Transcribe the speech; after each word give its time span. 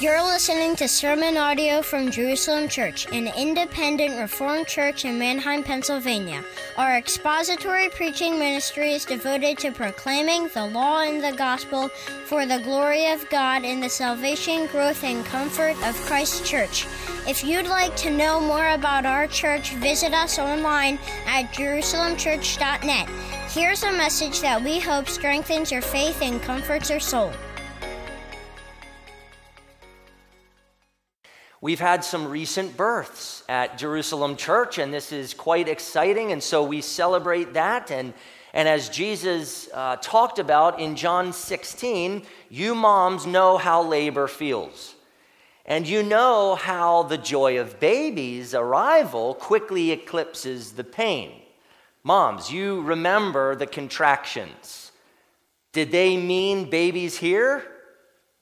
You're 0.00 0.22
listening 0.22 0.76
to 0.76 0.86
sermon 0.86 1.36
audio 1.36 1.82
from 1.82 2.12
Jerusalem 2.12 2.68
Church, 2.68 3.10
an 3.10 3.32
independent 3.36 4.16
Reformed 4.16 4.68
church 4.68 5.04
in 5.04 5.18
Manheim, 5.18 5.64
Pennsylvania. 5.64 6.44
Our 6.76 6.96
expository 6.96 7.88
preaching 7.88 8.38
ministry 8.38 8.92
is 8.92 9.04
devoted 9.04 9.58
to 9.58 9.72
proclaiming 9.72 10.50
the 10.54 10.66
law 10.66 11.00
and 11.00 11.20
the 11.20 11.36
gospel 11.36 11.88
for 12.26 12.46
the 12.46 12.60
glory 12.60 13.10
of 13.10 13.28
God 13.28 13.64
and 13.64 13.82
the 13.82 13.88
salvation, 13.88 14.68
growth, 14.68 15.02
and 15.02 15.26
comfort 15.26 15.74
of 15.84 15.96
Christ's 16.02 16.48
church. 16.48 16.86
If 17.26 17.42
you'd 17.42 17.66
like 17.66 17.96
to 17.96 18.16
know 18.16 18.38
more 18.40 18.68
about 18.74 19.04
our 19.04 19.26
church, 19.26 19.72
visit 19.74 20.14
us 20.14 20.38
online 20.38 21.00
at 21.26 21.52
jerusalemchurch.net. 21.52 23.08
Here's 23.50 23.82
a 23.82 23.90
message 23.90 24.42
that 24.42 24.62
we 24.62 24.78
hope 24.78 25.08
strengthens 25.08 25.72
your 25.72 25.82
faith 25.82 26.22
and 26.22 26.40
comforts 26.40 26.88
your 26.88 27.00
soul. 27.00 27.32
We've 31.60 31.80
had 31.80 32.04
some 32.04 32.28
recent 32.28 32.76
births 32.76 33.42
at 33.48 33.78
Jerusalem 33.78 34.36
Church, 34.36 34.78
and 34.78 34.94
this 34.94 35.10
is 35.10 35.34
quite 35.34 35.68
exciting, 35.68 36.30
and 36.30 36.40
so 36.40 36.62
we 36.62 36.80
celebrate 36.80 37.54
that. 37.54 37.90
And, 37.90 38.14
and 38.52 38.68
as 38.68 38.88
Jesus 38.88 39.68
uh, 39.74 39.96
talked 40.00 40.38
about 40.38 40.78
in 40.78 40.94
John 40.94 41.32
16, 41.32 42.22
you 42.48 42.76
moms 42.76 43.26
know 43.26 43.58
how 43.58 43.82
labor 43.82 44.28
feels. 44.28 44.94
And 45.66 45.86
you 45.86 46.04
know 46.04 46.54
how 46.54 47.02
the 47.02 47.18
joy 47.18 47.58
of 47.58 47.80
babies' 47.80 48.54
arrival 48.54 49.34
quickly 49.34 49.90
eclipses 49.90 50.72
the 50.72 50.84
pain. 50.84 51.42
Moms, 52.04 52.52
you 52.52 52.82
remember 52.82 53.56
the 53.56 53.66
contractions. 53.66 54.92
Did 55.72 55.90
they 55.90 56.16
mean 56.16 56.70
babies 56.70 57.18
here? 57.18 57.64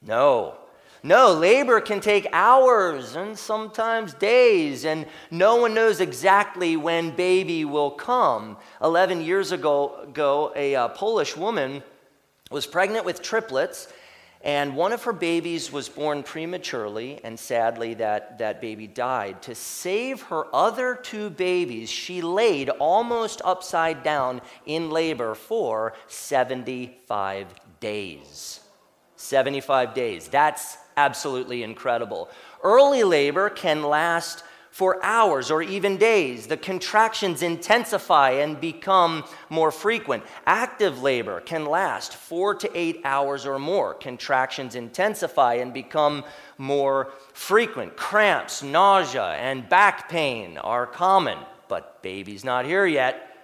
No. 0.02 0.58
No, 1.06 1.34
labor 1.34 1.80
can 1.80 2.00
take 2.00 2.26
hours 2.32 3.14
and 3.14 3.38
sometimes 3.38 4.12
days, 4.12 4.84
and 4.84 5.06
no 5.30 5.54
one 5.54 5.72
knows 5.72 6.00
exactly 6.00 6.76
when 6.76 7.14
baby 7.14 7.64
will 7.64 7.92
come. 7.92 8.56
11 8.82 9.20
years 9.20 9.52
ago, 9.52 10.00
ago 10.02 10.52
a 10.56 10.74
uh, 10.74 10.88
Polish 10.88 11.36
woman 11.36 11.84
was 12.50 12.66
pregnant 12.66 13.04
with 13.04 13.22
triplets, 13.22 13.86
and 14.42 14.74
one 14.74 14.90
of 14.90 15.04
her 15.04 15.12
babies 15.12 15.70
was 15.70 15.88
born 15.88 16.24
prematurely, 16.24 17.20
and 17.22 17.38
sadly, 17.38 17.94
that, 17.94 18.38
that 18.38 18.60
baby 18.60 18.88
died. 18.88 19.42
To 19.42 19.54
save 19.54 20.22
her 20.22 20.52
other 20.52 20.96
two 20.96 21.30
babies, 21.30 21.88
she 21.88 22.20
laid 22.20 22.68
almost 22.68 23.40
upside 23.44 24.02
down 24.02 24.40
in 24.64 24.90
labor 24.90 25.36
for 25.36 25.92
75 26.08 27.46
days. 27.78 28.58
75 29.14 29.94
days. 29.94 30.26
That's 30.26 30.78
absolutely 30.96 31.62
incredible. 31.62 32.30
Early 32.62 33.04
labor 33.04 33.50
can 33.50 33.82
last 33.82 34.42
for 34.70 35.02
hours 35.02 35.50
or 35.50 35.62
even 35.62 35.96
days. 35.96 36.46
The 36.46 36.56
contractions 36.56 37.42
intensify 37.42 38.32
and 38.32 38.60
become 38.60 39.24
more 39.48 39.70
frequent. 39.70 40.22
Active 40.46 41.02
labor 41.02 41.40
can 41.40 41.64
last 41.64 42.14
four 42.14 42.54
to 42.56 42.70
eight 42.76 43.00
hours 43.04 43.46
or 43.46 43.58
more. 43.58 43.94
Contractions 43.94 44.74
intensify 44.74 45.54
and 45.54 45.72
become 45.72 46.24
more 46.58 47.12
frequent. 47.32 47.96
Cramps, 47.96 48.62
nausea, 48.62 49.32
and 49.38 49.66
back 49.68 50.10
pain 50.10 50.58
are 50.58 50.86
common, 50.86 51.38
but 51.68 52.02
baby's 52.02 52.44
not 52.44 52.66
here 52.66 52.86
yet. 52.86 53.35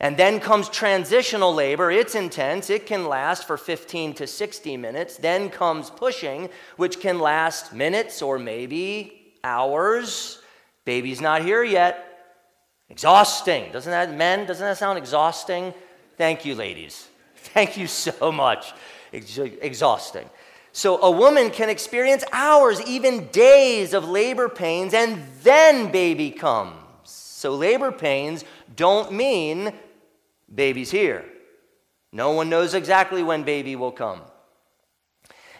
And 0.00 0.16
then 0.16 0.38
comes 0.38 0.68
transitional 0.68 1.52
labor. 1.52 1.90
It's 1.90 2.14
intense. 2.14 2.70
It 2.70 2.86
can 2.86 3.06
last 3.06 3.46
for 3.46 3.56
15 3.56 4.14
to 4.14 4.26
60 4.26 4.76
minutes. 4.76 5.16
Then 5.16 5.50
comes 5.50 5.90
pushing, 5.90 6.48
which 6.76 7.00
can 7.00 7.18
last 7.18 7.72
minutes 7.72 8.22
or 8.22 8.38
maybe 8.38 9.34
hours. 9.42 10.40
Baby's 10.84 11.20
not 11.20 11.42
here 11.42 11.64
yet. 11.64 12.04
Exhausting. 12.88 13.72
Doesn't 13.72 13.90
that, 13.90 14.14
men, 14.14 14.46
doesn't 14.46 14.64
that 14.64 14.78
sound 14.78 14.98
exhausting? 14.98 15.74
Thank 16.16 16.44
you, 16.44 16.54
ladies. 16.54 17.08
Thank 17.36 17.76
you 17.76 17.88
so 17.88 18.30
much. 18.30 18.72
exhausting. 19.12 20.30
So 20.72 21.02
a 21.02 21.10
woman 21.10 21.50
can 21.50 21.70
experience 21.70 22.22
hours, 22.32 22.80
even 22.82 23.26
days 23.28 23.94
of 23.94 24.08
labor 24.08 24.48
pains, 24.48 24.94
and 24.94 25.24
then 25.42 25.90
baby 25.90 26.30
comes. 26.30 26.76
So 27.02 27.54
labor 27.54 27.90
pains 27.90 28.44
don't 28.76 29.12
mean 29.12 29.72
baby's 30.54 30.90
here. 30.90 31.24
No 32.12 32.32
one 32.32 32.48
knows 32.48 32.74
exactly 32.74 33.22
when 33.22 33.42
baby 33.42 33.76
will 33.76 33.92
come. 33.92 34.22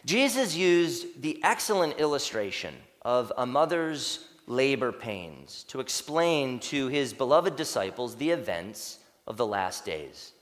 Jesus 0.04 0.56
used 0.56 1.21
the 1.21 1.41
excellent 1.44 1.99
illustration 1.99 2.75
of 3.03 3.32
a 3.37 3.44
mother's 3.44 4.25
labor 4.47 4.93
pains 4.93 5.65
to 5.65 5.81
explain 5.81 6.59
to 6.59 6.88
his 6.88 7.12
beloved 7.12 7.56
disciples 7.56 8.16
the 8.16 8.31
events 8.31 8.99
of 9.26 9.37
the 9.37 9.47
last 9.47 9.84
days. 9.84 10.32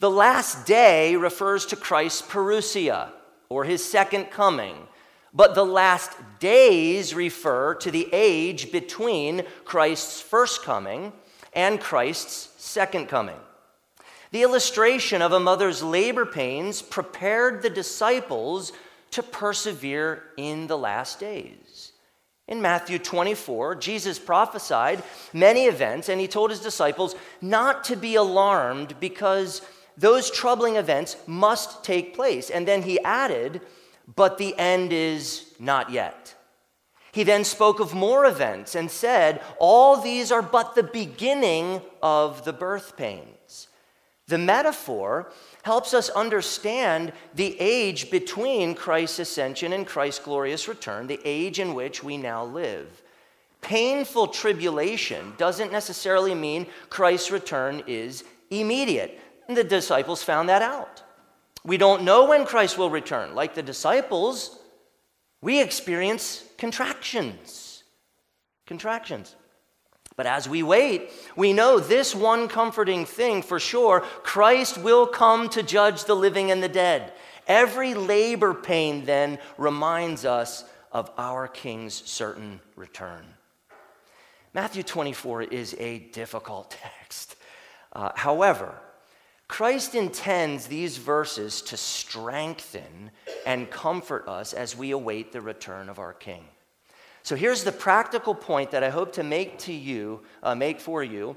The 0.00 0.10
last 0.10 0.64
day 0.64 1.16
refers 1.16 1.66
to 1.66 1.76
Christ's 1.76 2.22
parousia, 2.22 3.10
or 3.48 3.64
his 3.64 3.84
second 3.84 4.26
coming, 4.26 4.76
but 5.34 5.54
the 5.54 5.66
last 5.66 6.12
days 6.38 7.14
refer 7.14 7.74
to 7.74 7.90
the 7.90 8.08
age 8.12 8.72
between 8.72 9.42
Christ's 9.64 10.20
first 10.20 10.62
coming 10.62 11.12
and 11.52 11.80
Christ's 11.80 12.50
second 12.56 13.08
coming. 13.08 13.36
The 14.30 14.42
illustration 14.42 15.22
of 15.22 15.32
a 15.32 15.40
mother's 15.40 15.82
labor 15.82 16.26
pains 16.26 16.82
prepared 16.82 17.62
the 17.62 17.70
disciples 17.70 18.72
to 19.12 19.22
persevere 19.22 20.22
in 20.36 20.66
the 20.66 20.76
last 20.76 21.18
days. 21.18 21.92
In 22.46 22.62
Matthew 22.62 22.98
24, 22.98 23.74
Jesus 23.76 24.18
prophesied 24.18 25.02
many 25.32 25.64
events, 25.64 26.08
and 26.08 26.20
he 26.20 26.28
told 26.28 26.50
his 26.50 26.60
disciples 26.60 27.14
not 27.40 27.84
to 27.84 27.96
be 27.96 28.14
alarmed 28.14 28.98
because 29.00 29.62
those 29.96 30.30
troubling 30.30 30.76
events 30.76 31.16
must 31.26 31.82
take 31.84 32.14
place. 32.14 32.48
And 32.50 32.66
then 32.66 32.82
he 32.82 33.00
added, 33.00 33.60
But 34.14 34.38
the 34.38 34.56
end 34.58 34.92
is 34.92 35.54
not 35.58 35.90
yet. 35.90 36.34
He 37.12 37.22
then 37.24 37.44
spoke 37.44 37.80
of 37.80 37.94
more 37.94 38.24
events 38.24 38.74
and 38.74 38.90
said, 38.90 39.42
All 39.58 39.96
these 39.96 40.30
are 40.30 40.42
but 40.42 40.74
the 40.74 40.82
beginning 40.82 41.82
of 42.02 42.44
the 42.44 42.52
birth 42.52 42.96
pain. 42.96 43.26
The 44.28 44.38
metaphor 44.38 45.32
helps 45.62 45.94
us 45.94 46.10
understand 46.10 47.12
the 47.34 47.58
age 47.58 48.10
between 48.10 48.74
Christ's 48.74 49.20
ascension 49.20 49.72
and 49.72 49.86
Christ's 49.86 50.24
glorious 50.24 50.68
return, 50.68 51.06
the 51.06 51.20
age 51.24 51.58
in 51.58 51.74
which 51.74 52.04
we 52.04 52.18
now 52.18 52.44
live. 52.44 53.02
Painful 53.62 54.28
tribulation 54.28 55.32
doesn't 55.38 55.72
necessarily 55.72 56.34
mean 56.34 56.66
Christ's 56.90 57.30
return 57.30 57.82
is 57.86 58.22
immediate. 58.50 59.18
And 59.48 59.56
the 59.56 59.64
disciples 59.64 60.22
found 60.22 60.50
that 60.50 60.62
out. 60.62 61.02
We 61.64 61.78
don't 61.78 62.02
know 62.02 62.26
when 62.26 62.44
Christ 62.44 62.78
will 62.78 62.90
return. 62.90 63.34
Like 63.34 63.54
the 63.54 63.62
disciples, 63.62 64.58
we 65.40 65.60
experience 65.60 66.44
contractions. 66.58 67.82
Contractions. 68.66 69.34
But 70.18 70.26
as 70.26 70.48
we 70.48 70.64
wait, 70.64 71.12
we 71.36 71.52
know 71.52 71.78
this 71.78 72.12
one 72.12 72.48
comforting 72.48 73.06
thing 73.06 73.40
for 73.40 73.60
sure 73.60 74.00
Christ 74.24 74.76
will 74.76 75.06
come 75.06 75.48
to 75.50 75.62
judge 75.62 76.04
the 76.04 76.16
living 76.16 76.50
and 76.50 76.60
the 76.60 76.68
dead. 76.68 77.12
Every 77.46 77.94
labor 77.94 78.52
pain 78.52 79.04
then 79.04 79.38
reminds 79.58 80.24
us 80.24 80.64
of 80.90 81.08
our 81.16 81.46
King's 81.46 81.94
certain 81.94 82.58
return. 82.74 83.24
Matthew 84.52 84.82
24 84.82 85.44
is 85.44 85.76
a 85.78 86.00
difficult 86.00 86.70
text. 86.82 87.36
Uh, 87.92 88.10
however, 88.16 88.74
Christ 89.46 89.94
intends 89.94 90.66
these 90.66 90.96
verses 90.96 91.62
to 91.62 91.76
strengthen 91.76 93.12
and 93.46 93.70
comfort 93.70 94.26
us 94.26 94.52
as 94.52 94.76
we 94.76 94.90
await 94.90 95.30
the 95.30 95.40
return 95.40 95.88
of 95.88 96.00
our 96.00 96.12
King. 96.12 96.42
So 97.22 97.36
here's 97.36 97.64
the 97.64 97.72
practical 97.72 98.34
point 98.34 98.70
that 98.70 98.82
I 98.82 98.90
hope 98.90 99.12
to 99.14 99.22
make 99.22 99.58
to 99.60 99.72
you, 99.72 100.22
uh, 100.42 100.54
make 100.54 100.80
for 100.80 101.02
you 101.02 101.36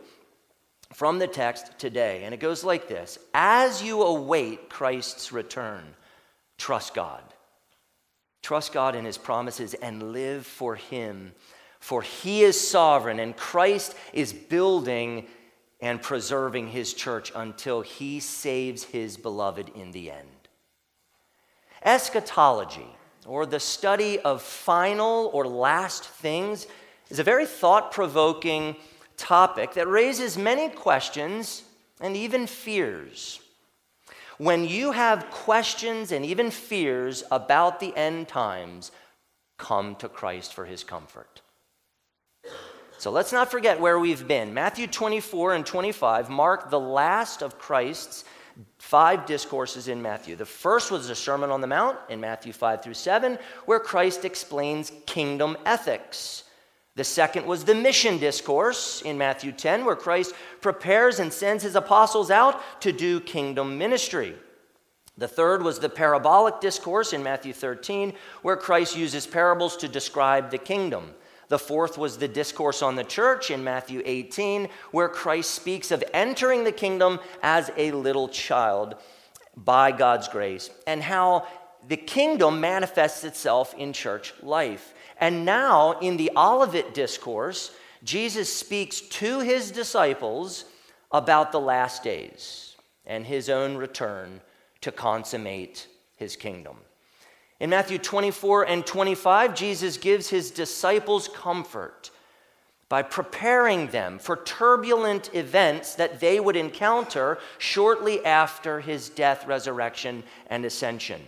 from 0.94 1.19
the 1.19 1.28
text 1.28 1.78
today. 1.78 2.24
And 2.24 2.33
it 2.33 2.39
goes 2.39 2.63
like 2.63 2.88
this 2.88 3.19
As 3.33 3.83
you 3.83 4.01
await 4.01 4.69
Christ's 4.69 5.31
return, 5.31 5.83
trust 6.57 6.94
God. 6.94 7.24
Trust 8.42 8.74
God 8.74 8.95
in 8.95 9.06
his 9.06 9.18
promises 9.18 9.74
and 9.75 10.12
live 10.13 10.45
for 10.45 10.75
him. 10.75 11.33
For 11.80 12.01
he 12.01 12.44
is 12.44 12.60
sovereign, 12.60 13.19
and 13.19 13.36
Christ 13.36 13.95
is 14.13 14.34
building 14.34 15.27
and 15.80 16.01
preserving 16.01 16.68
his 16.68 16.94
church 16.94 17.31
until 17.36 17.81
he 17.81 18.19
saves 18.19 18.84
his 18.84 19.18
beloved 19.18 19.69
in 19.69 19.92
the 19.92 20.12
end. 20.12 20.27
Eschatology 21.84 22.88
or 23.26 23.46
the 23.46 23.60
study 23.60 24.20
of 24.20 24.42
final 24.42 25.30
or 25.34 25.48
last 25.48 26.06
things 26.06 26.68
is 27.10 27.20
a 27.20 27.24
very 27.24 27.46
thought 27.46 27.92
provoking 27.92 28.76
topic 29.18 29.74
that 29.74 29.88
raises 29.88 30.38
many 30.38 30.70
questions 30.70 31.64
and 32.00 32.16
even 32.16 32.48
fears. 32.48 33.40
When 34.38 34.66
you 34.66 34.92
have 34.92 35.30
questions 35.30 36.12
and 36.12 36.26
even 36.26 36.50
fears 36.50 37.24
about 37.30 37.80
the 37.80 37.96
end 37.96 38.28
times, 38.28 38.92
come 39.58 39.96
to 39.98 40.10
Christ 40.10 40.54
for 40.54 40.66
his 40.66 40.84
comfort. 40.84 41.42
So 42.98 43.12
let's 43.12 43.32
not 43.32 43.52
forget 43.52 43.80
where 43.80 44.00
we've 44.00 44.28
been. 44.28 44.54
Matthew 44.54 44.88
24 44.88 45.56
and 45.56 45.66
25 45.66 46.30
mark 46.30 46.70
the 46.70 46.80
last 46.80 47.42
of 47.44 47.60
Christ's 47.60 48.26
five 48.78 49.25
discourses 49.25 49.88
in 49.88 50.02
Matthew. 50.02 50.36
The 50.36 50.46
first 50.46 50.92
was 50.92 51.08
the 51.08 51.16
Sermon 51.16 51.52
on 51.52 51.62
the 51.62 51.68
Mount 51.68 51.98
in 52.10 52.19
Matthew 52.19 52.54
5 52.54 52.84
through 52.84 52.94
7, 52.94 53.38
where 53.66 53.80
Christ 53.80 54.25
explains 54.25 54.92
kingdom 55.06 55.58
ethics. 55.66 56.44
The 56.96 57.04
second 57.04 57.46
was 57.46 57.63
the 57.63 57.75
mission 57.75 58.18
discourse 58.18 59.02
in 59.02 59.18
Matthew 59.18 59.54
10, 59.54 59.86
where 59.86 59.96
Christ 59.96 60.36
prepares 60.60 61.19
and 61.19 61.31
sends 61.31 61.63
his 61.63 61.75
apostles 61.75 62.30
out 62.30 62.62
to 62.81 62.92
do 62.92 63.19
kingdom 63.22 63.78
ministry. 63.78 64.36
The 65.18 65.28
third 65.28 65.63
was 65.63 65.80
the 65.80 65.90
parabolic 65.90 66.60
discourse 66.60 67.13
in 67.13 67.24
Matthew 67.24 67.54
13, 67.54 68.13
where 68.42 68.58
Christ 68.58 68.98
uses 68.98 69.28
parables 69.28 69.78
to 69.78 69.88
describe 69.88 70.50
the 70.50 70.58
kingdom. 70.58 71.13
The 71.51 71.59
fourth 71.59 71.98
was 71.98 72.18
the 72.18 72.30
discourse 72.30 72.81
on 72.81 72.95
the 72.95 73.03
church 73.03 73.51
in 73.51 73.62
Matthew 73.62 74.01
18, 74.06 74.69
where 74.92 75.09
Christ 75.09 75.51
speaks 75.51 75.92
of 75.92 76.01
entering 76.13 76.63
the 76.63 76.71
kingdom 76.71 77.19
as 77.44 77.69
a 77.75 77.92
little 77.92 78.30
child 78.30 78.95
by 79.57 79.92
God's 79.92 80.30
grace 80.30 80.69
and 80.88 81.03
how 81.03 81.45
the 81.86 81.98
kingdom 81.98 82.62
manifests 82.62 83.25
itself 83.25 83.74
in 83.74 83.92
church 83.92 84.33
life. 84.42 84.94
And 85.19 85.44
now, 85.44 86.00
in 86.00 86.15
the 86.15 86.31
Olivet 86.38 86.94
discourse, 86.94 87.75
Jesus 88.01 88.48
speaks 88.48 89.01
to 89.01 89.42
his 89.42 89.71
disciples 89.71 90.63
about 91.12 91.51
the 91.51 91.59
last 91.59 92.01
days 92.01 92.77
and 93.06 93.25
his 93.25 93.50
own 93.50 93.75
return 93.75 94.39
to 94.80 94.94
consummate 94.94 95.89
his 96.15 96.38
kingdom. 96.38 96.77
In 97.62 97.69
Matthew 97.69 98.00
24 98.00 98.63
and 98.63 98.84
25, 98.84 99.54
Jesus 99.54 99.98
gives 99.98 100.30
his 100.30 100.50
disciples 100.50 101.28
comfort 101.28 102.10
by 102.90 103.04
preparing 103.04 103.90
them 103.90 104.18
for 104.18 104.38
turbulent 104.38 105.30
events 105.36 105.94
that 105.94 106.19
they 106.19 106.40
would 106.40 106.56
encounter 106.56 107.38
shortly 107.60 108.25
after 108.25 108.80
his 108.80 109.10
death, 109.10 109.46
resurrection, 109.46 110.24
and 110.48 110.66
ascension. 110.66 111.22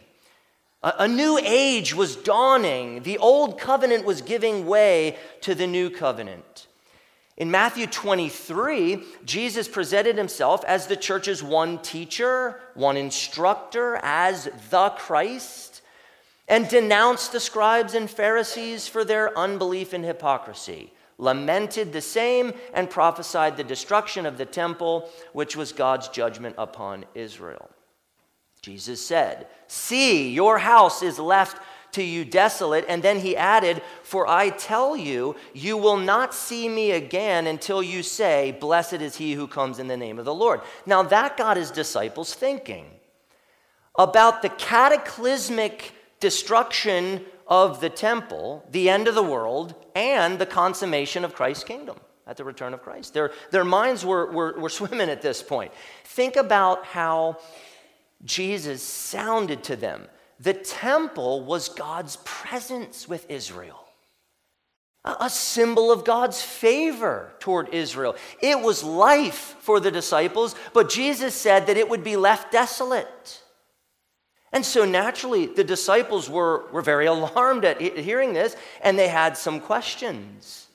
A, 0.81 0.93
a, 1.01 1.07
new 1.07 1.37
age 1.37 1.93
was 1.93 2.15
dawning. 2.15 3.03
The 3.03 3.19
old 3.19 3.59
covenant 3.59 4.03
was 4.03 4.23
giving 4.23 4.65
way 4.65 5.17
to 5.41 5.53
the 5.53 5.67
new 5.67 5.91
covenant. 5.91 6.65
In 7.37 7.51
Matthew 7.51 7.85
23, 7.85 9.03
Jesus 9.23 9.67
presented 9.67 10.17
himself 10.17 10.65
as 10.65 10.87
the 10.87 10.97
church's 10.97 11.43
one 11.43 11.77
teacher, 11.77 12.59
one 12.73 12.97
instructor, 12.97 13.99
as 14.01 14.49
the 14.71 14.89
Christ 14.89 15.72
and 16.53 16.69
denounced 16.69 17.31
the 17.31 17.39
scribes 17.39 17.95
and 17.95 18.07
Pharisees 18.07 18.87
for 18.87 19.03
their 19.03 19.35
unbelief 19.35 19.91
and 19.91 20.05
hypocrisy, 20.05 20.93
lamented 21.17 21.91
the 21.91 21.99
same, 21.99 22.53
and 22.75 22.91
prophesied 22.91 23.57
the 23.57 23.63
destruction 23.63 24.27
of 24.27 24.37
the 24.37 24.45
temple, 24.45 25.09
which 25.31 25.55
was 25.55 25.71
God's 25.71 26.09
judgment 26.09 26.53
upon 26.59 27.05
Israel. 27.15 27.71
Jesus 28.61 29.03
said, 29.03 29.47
See, 29.65 30.29
your 30.29 30.59
house 30.59 31.01
is 31.01 31.17
left 31.17 31.59
to 31.93 32.03
you 32.03 32.23
desolate. 32.23 32.85
And 32.87 33.01
then 33.01 33.19
he 33.19 33.35
added, 33.35 33.81
For 34.03 34.27
I 34.27 34.51
tell 34.51 34.95
you, 34.95 35.35
you 35.55 35.75
will 35.75 35.97
not 35.97 36.35
see 36.35 36.69
me 36.69 36.91
again 36.91 37.47
until 37.47 37.81
you 37.81 38.03
say, 38.03 38.55
Blessed 38.59 39.01
is 39.01 39.15
he 39.15 39.33
who 39.33 39.47
comes 39.47 39.79
in 39.79 39.87
the 39.87 39.97
name 39.97 40.19
of 40.19 40.25
the 40.25 40.35
Lord. 40.35 40.61
Now 40.85 41.01
that 41.01 41.35
got 41.35 41.57
his 41.57 41.71
disciples 41.71 42.35
thinking 42.35 42.85
about 43.97 44.43
the 44.43 44.49
cataclysmic 44.49 45.93
destruction 46.23 47.21
of 47.47 47.81
the 47.81 47.89
temple, 47.89 48.65
the 48.71 48.89
end 48.89 49.09
of 49.09 49.13
the 49.13 49.21
world, 49.21 49.75
and 49.93 50.39
the 50.39 50.45
consummation 50.45 51.25
of 51.25 51.35
Christ's 51.35 51.65
kingdom 51.65 51.99
at 52.25 52.37
the 52.37 52.45
return 52.45 52.73
of 52.73 52.81
Christ. 52.81 53.13
Their, 53.13 53.31
their 53.51 53.65
minds 53.65 54.05
were, 54.05 54.31
were, 54.31 54.57
were 54.57 54.69
swimming 54.79 55.09
at 55.09 55.21
this 55.21 55.43
point. 55.43 55.73
Think 56.05 56.37
about 56.37 56.85
how 56.85 57.39
Jesus 58.23 58.81
sounded 58.81 59.65
to 59.65 59.75
them. 59.75 60.07
The 60.39 60.53
temple 60.53 61.43
was 61.43 61.67
God's 61.67 62.17
presence 62.23 63.05
with 63.05 63.29
Israel, 63.29 63.83
a 65.03 65.29
symbol 65.29 65.91
of 65.91 66.05
God's 66.05 66.41
favor 66.41 67.33
toward 67.39 67.73
Israel. 67.73 68.15
It 68.41 68.61
was 68.61 68.81
life 68.81 69.57
for 69.59 69.81
the 69.81 69.91
disciples, 69.91 70.55
but 70.71 70.89
Jesus 70.89 71.35
said 71.35 71.67
that 71.67 71.75
it 71.75 71.89
would 71.89 72.03
be 72.05 72.15
left 72.15 72.53
desolate. 72.53 73.42
And 74.53 74.63
so 74.63 74.85
naturally, 74.85 75.47
the 75.47 75.63
disciples 75.63 76.29
were, 76.29 76.69
were 76.71 76.83
very 76.83 77.05
alarmed 77.07 77.65
at 77.65 77.81
hearing 77.81 78.33
this, 78.33 78.55
and 78.81 78.97
they 78.97 79.09
had 79.09 79.35
some 79.35 79.59
questions. 79.59 80.67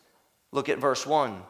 Look 0.52 0.68
at 0.68 0.78
verse 0.78 1.06
1. 1.06 1.42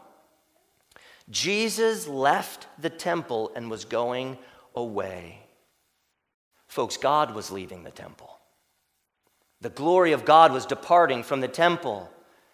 Jesus 1.30 2.06
left 2.06 2.66
the 2.78 2.90
temple 2.90 3.50
and 3.54 3.70
was 3.70 3.84
going 3.84 4.38
away. 4.74 5.40
Folks, 6.66 6.96
God 6.96 7.34
was 7.34 7.50
leaving 7.50 7.82
the 7.82 7.90
temple. 7.90 8.38
The 9.60 9.70
glory 9.70 10.12
of 10.12 10.24
God 10.24 10.52
was 10.52 10.66
departing 10.66 11.22
from 11.22 11.40
the 11.40 11.48
temple. 11.48 12.10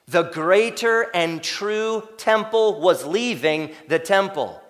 The 0.06 0.22
greater 0.22 1.10
and 1.14 1.42
true 1.42 2.08
temple 2.16 2.80
was 2.80 3.04
leaving 3.04 3.72
the 3.88 3.98
temple. 3.98 4.60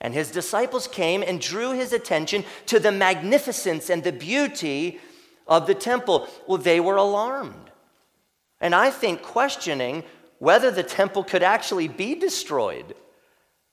And 0.00 0.14
his 0.14 0.30
disciples 0.30 0.86
came 0.86 1.22
and 1.22 1.40
drew 1.40 1.72
his 1.72 1.92
attention 1.92 2.44
to 2.66 2.80
the 2.80 2.92
magnificence 2.92 3.90
and 3.90 4.02
the 4.02 4.12
beauty 4.12 4.98
of 5.46 5.66
the 5.66 5.74
temple. 5.74 6.26
Well, 6.46 6.58
they 6.58 6.80
were 6.80 6.96
alarmed. 6.96 7.70
And 8.60 8.74
I 8.74 8.90
think 8.90 9.22
questioning 9.22 10.04
whether 10.38 10.70
the 10.70 10.82
temple 10.82 11.24
could 11.24 11.42
actually 11.42 11.88
be 11.88 12.14
destroyed. 12.14 12.94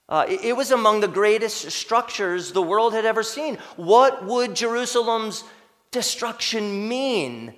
Uh, 0.08 0.26
it, 0.28 0.44
it 0.44 0.56
was 0.56 0.70
among 0.70 1.00
the 1.00 1.08
greatest 1.08 1.70
structures 1.70 2.52
the 2.52 2.62
world 2.62 2.92
had 2.92 3.04
ever 3.04 3.22
seen. 3.22 3.56
What 3.76 4.24
would 4.24 4.54
Jerusalem's 4.54 5.44
destruction 5.90 6.88
mean? 6.88 7.54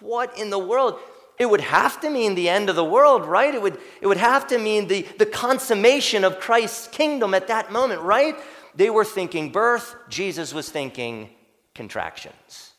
What 0.00 0.38
in 0.38 0.50
the 0.50 0.58
world? 0.58 0.98
It 1.42 1.50
would 1.50 1.60
have 1.60 2.00
to 2.02 2.08
mean 2.08 2.36
the 2.36 2.48
end 2.48 2.70
of 2.70 2.76
the 2.76 2.84
world, 2.84 3.26
right? 3.26 3.52
It 3.52 3.60
would, 3.60 3.76
it 4.00 4.06
would 4.06 4.16
have 4.16 4.46
to 4.46 4.58
mean 4.58 4.86
the, 4.86 5.02
the 5.18 5.26
consummation 5.26 6.22
of 6.22 6.38
Christ's 6.38 6.86
kingdom 6.86 7.34
at 7.34 7.48
that 7.48 7.72
moment, 7.72 8.00
right? 8.02 8.36
They 8.76 8.90
were 8.90 9.04
thinking 9.04 9.50
birth, 9.50 9.96
Jesus 10.08 10.54
was 10.54 10.70
thinking 10.70 11.30
contractions. 11.74 12.74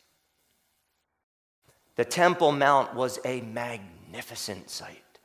The 1.97 2.05
Temple 2.05 2.53
Mount 2.53 2.95
was 2.95 3.19
a 3.25 3.41
magnificent 3.41 4.69
sight. 4.69 5.19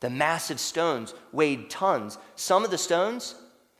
The 0.00 0.10
massive 0.10 0.58
stones 0.58 1.14
weighed 1.30 1.70
tons. 1.70 2.18
Some 2.34 2.64
of 2.64 2.72
the 2.72 2.78
stones, 2.78 3.36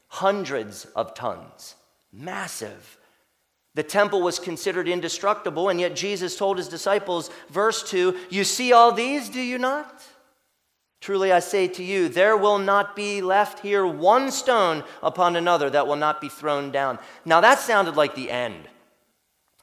hundreds 0.06 0.84
of 0.94 1.14
tons. 1.14 1.74
Massive. 2.12 2.96
The 3.74 3.82
temple 3.82 4.22
was 4.22 4.38
considered 4.38 4.88
indestructible, 4.88 5.68
and 5.68 5.80
yet 5.80 5.96
Jesus 5.96 6.36
told 6.36 6.58
his 6.58 6.68
disciples, 6.68 7.30
verse 7.50 7.88
2, 7.90 8.16
You 8.30 8.44
see 8.44 8.72
all 8.72 8.92
these, 8.92 9.28
do 9.28 9.40
you 9.40 9.58
not? 9.58 10.02
Truly 11.00 11.32
I 11.32 11.40
say 11.40 11.68
to 11.68 11.82
you, 11.82 12.08
there 12.08 12.36
will 12.36 12.58
not 12.58 12.96
be 12.96 13.20
left 13.20 13.60
here 13.60 13.86
one 13.86 14.30
stone 14.30 14.84
upon 15.02 15.36
another 15.36 15.68
that 15.68 15.86
will 15.86 15.96
not 15.96 16.20
be 16.20 16.30
thrown 16.30 16.70
down. 16.70 16.98
Now 17.26 17.42
that 17.42 17.58
sounded 17.58 17.94
like 17.94 18.14
the 18.14 18.30
end 18.30 18.68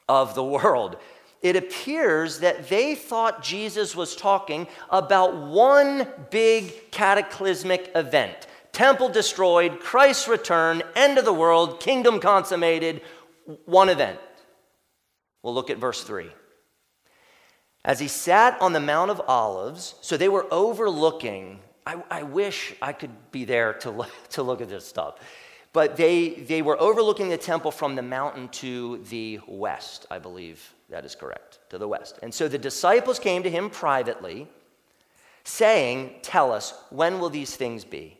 of 0.08 0.34
the 0.34 0.44
world. 0.44 0.98
It 1.40 1.56
appears 1.56 2.38
that 2.40 2.68
they 2.68 2.94
thought 2.94 3.42
Jesus 3.42 3.96
was 3.96 4.14
talking 4.14 4.68
about 4.88 5.36
one 5.36 6.06
big 6.30 6.92
cataclysmic 6.92 7.90
event 7.96 8.46
temple 8.72 9.08
destroyed, 9.08 9.80
Christ's 9.80 10.28
return, 10.28 10.82
end 10.96 11.18
of 11.18 11.26
the 11.26 11.32
world, 11.32 11.80
kingdom 11.80 12.20
consummated 12.20 13.02
one 13.64 13.88
event. 13.88 14.18
We'll 15.42 15.54
look 15.54 15.70
at 15.70 15.78
verse 15.78 16.02
3. 16.04 16.30
As 17.84 17.98
he 17.98 18.08
sat 18.08 18.60
on 18.60 18.72
the 18.72 18.80
Mount 18.80 19.10
of 19.10 19.20
Olives, 19.26 19.96
so 20.00 20.16
they 20.16 20.28
were 20.28 20.46
overlooking. 20.52 21.58
I, 21.84 22.02
I 22.10 22.22
wish 22.22 22.74
I 22.80 22.92
could 22.92 23.32
be 23.32 23.44
there 23.44 23.72
to 23.74 24.06
to 24.30 24.42
look 24.42 24.60
at 24.60 24.68
this 24.68 24.86
stuff. 24.86 25.18
But 25.72 25.96
they, 25.96 26.28
they 26.30 26.60
were 26.60 26.78
overlooking 26.78 27.30
the 27.30 27.38
temple 27.38 27.70
from 27.70 27.94
the 27.94 28.02
mountain 28.02 28.48
to 28.48 28.98
the 29.08 29.40
west, 29.46 30.06
I 30.10 30.18
believe 30.18 30.74
that 30.90 31.06
is 31.06 31.14
correct, 31.14 31.60
to 31.70 31.78
the 31.78 31.88
west. 31.88 32.18
And 32.22 32.32
so 32.32 32.46
the 32.46 32.58
disciples 32.58 33.18
came 33.18 33.42
to 33.42 33.50
him 33.50 33.70
privately, 33.70 34.48
saying, 35.44 36.16
Tell 36.22 36.52
us, 36.52 36.74
when 36.90 37.20
will 37.20 37.30
these 37.30 37.56
things 37.56 37.84
be? 37.84 38.18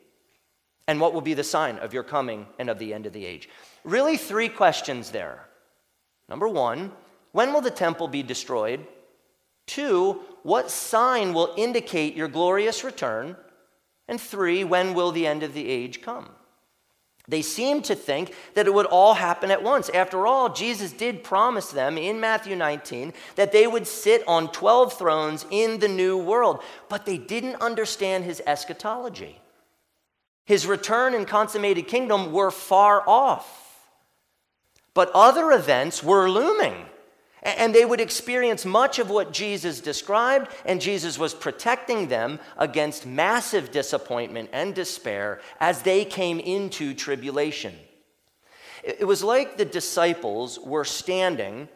And 0.89 1.01
what 1.01 1.15
will 1.15 1.21
be 1.21 1.35
the 1.35 1.45
sign 1.45 1.79
of 1.79 1.95
your 1.95 2.03
coming 2.03 2.47
and 2.59 2.69
of 2.69 2.79
the 2.79 2.93
end 2.93 3.07
of 3.07 3.13
the 3.13 3.25
age? 3.25 3.49
Really, 3.85 4.17
three 4.17 4.49
questions 4.49 5.11
there. 5.11 5.47
Number 6.29 6.49
one, 6.49 6.93
when 7.33 7.53
will 7.53 7.61
the 7.61 7.71
temple 7.71 8.09
be 8.09 8.23
destroyed? 8.23 8.87
Two, 9.67 10.21
what 10.43 10.71
sign 10.71 11.33
will 11.33 11.55
indicate 11.57 12.17
your 12.17 12.29
glorious 12.29 12.85
return? 12.85 13.37
And 14.09 14.21
three, 14.21 14.65
when 14.65 14.95
will 14.95 15.13
the 15.13 15.27
end 15.27 15.43
of 15.43 15.55
the 15.55 15.69
age 15.69 16.03
come? 16.03 16.31
They 17.29 17.43
seemed 17.43 17.85
to 17.85 17.95
think 17.95 18.35
that 18.55 18.67
it 18.67 18.75
would 18.75 18.87
all 18.87 19.15
happen 19.15 19.53
at 19.53 19.63
once. 19.63 19.89
After 19.91 20.27
all, 20.27 20.53
Jesus 20.53 20.93
did 20.93 21.23
promise 21.23 21.71
them 21.71 21.97
in 21.97 22.19
Matthew 22.19 22.57
19 22.57 23.13
that 23.37 23.53
they 23.53 23.67
would 23.67 23.87
sit 23.87 24.27
on 24.27 24.51
12 24.51 24.95
thrones 24.95 25.47
in 25.51 25.79
the 25.79 25.89
new 25.89 26.19
world, 26.19 26.63
but 26.89 27.07
they 27.07 27.19
didn't 27.19 27.63
understand 27.63 28.25
his 28.25 28.43
eschatology. 28.45 29.39
His 30.45 30.67
return 30.67 31.15
and 31.15 31.27
consummated 31.27 31.89
kingdom 31.89 32.33
were 32.33 32.51
far 32.51 33.03
off, 33.09 33.89
but 34.95 35.11
other 35.15 35.53
events 35.53 36.03
were 36.03 36.29
looming. 36.29 36.87
And 37.45 37.75
they 37.75 37.85
would 37.85 38.01
experience 38.01 38.65
much 38.65 39.01
of 39.01 39.11
what 39.11 39.33
Jesus 39.33 39.81
described, 39.81 40.49
and 40.65 40.81
Jesus 40.81 41.19
was 41.19 41.35
protecting 41.35 42.07
them 42.07 42.39
against 42.57 43.05
massive 43.05 43.73
disappointment 43.73 44.51
and 44.53 44.73
despair 44.73 45.41
as 45.59 45.83
they 45.83 46.05
came 46.05 46.39
into 46.39 46.95
tribulation. 46.95 47.75
It 48.85 49.07
was 49.07 49.25
like 49.25 49.57
the 49.57 49.65
disciples 49.65 50.59
were 50.61 50.85
standing 50.85 51.69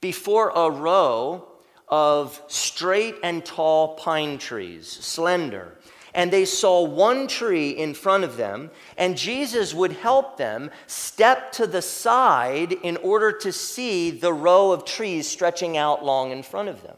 before 0.00 0.50
a 0.50 0.68
row 0.68 1.48
of 1.88 2.40
straight 2.48 3.14
and 3.22 3.44
tall 3.44 3.94
pine 3.94 4.38
trees, 4.38 4.88
slender, 4.88 5.78
and 6.14 6.30
they 6.30 6.44
saw 6.44 6.82
one 6.82 7.26
tree 7.26 7.70
in 7.70 7.92
front 7.92 8.24
of 8.24 8.36
them, 8.36 8.70
and 8.96 9.18
Jesus 9.18 9.74
would 9.74 9.92
help 9.92 10.36
them 10.36 10.70
step 10.86 11.50
to 11.52 11.66
the 11.66 11.82
side 11.82 12.72
in 12.72 12.96
order 12.98 13.32
to 13.32 13.52
see 13.52 14.10
the 14.10 14.32
row 14.32 14.70
of 14.70 14.84
trees 14.84 15.28
stretching 15.28 15.76
out 15.76 16.04
long 16.04 16.30
in 16.30 16.42
front 16.42 16.68
of 16.68 16.82
them. 16.82 16.96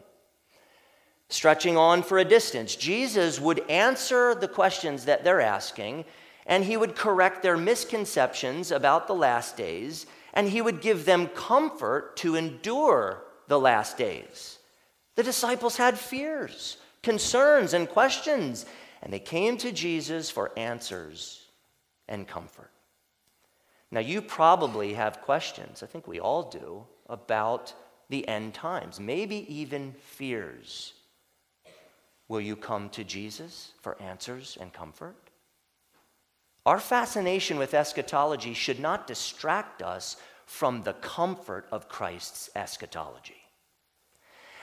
Stretching 1.29 1.77
on 1.77 2.03
for 2.03 2.19
a 2.19 2.25
distance, 2.25 2.77
Jesus 2.77 3.41
would 3.41 3.69
answer 3.71 4.35
the 4.35 4.47
questions 4.47 5.07
that 5.07 5.25
they're 5.25 5.41
asking, 5.41 6.05
and 6.47 6.63
he 6.63 6.77
would 6.77 6.95
correct 6.95 7.43
their 7.43 7.57
misconceptions 7.57 8.71
about 8.71 9.09
the 9.09 9.15
last 9.15 9.57
days, 9.57 10.07
and 10.35 10.49
he 10.49 10.61
would 10.61 10.81
give 10.81 11.05
them 11.05 11.27
comfort 11.29 12.17
to 12.19 12.37
endure 12.37 13.25
the 13.49 13.59
last 13.59 13.97
days. 13.97 14.59
The 15.17 15.23
disciples 15.23 15.79
had 15.79 15.99
fears, 15.99 16.77
concerns, 17.03 17.73
and 17.73 17.89
questions. 17.89 18.67
And 19.07 19.13
they 19.13 19.21
came 19.21 19.57
to 19.59 19.71
Jesus 19.71 20.33
for 20.33 20.51
answers 20.59 21.47
and 22.09 22.27
comfort. 22.27 22.73
Now, 23.93 24.01
you 24.01 24.21
probably 24.21 24.95
have 24.95 25.21
questions, 25.21 25.85
I 25.85 25.87
think 25.87 26.09
we 26.09 26.19
all 26.19 26.43
do, 26.51 26.85
about 27.09 27.73
the 28.09 28.27
end 28.27 28.55
times, 28.55 28.99
maybe 28.99 29.47
even 29.47 29.93
fears. 29.93 30.93
Will 32.27 32.41
you 32.41 32.57
come 32.57 32.89
to 32.91 33.05
Jesus 33.05 33.75
for 33.81 33.97
answers 34.03 34.59
and 34.61 34.73
comfort? 34.73 35.15
Our 36.67 36.81
fascination 36.81 37.59
with 37.59 37.75
eschatology 37.75 38.55
should 38.55 38.81
not 38.81 39.07
distract 39.07 39.83
us 39.83 40.17
from 40.47 40.83
the 40.83 40.95
comfort 40.95 41.69
of 41.71 41.89
Christ's 41.89 42.51
eschatology. 42.57 43.46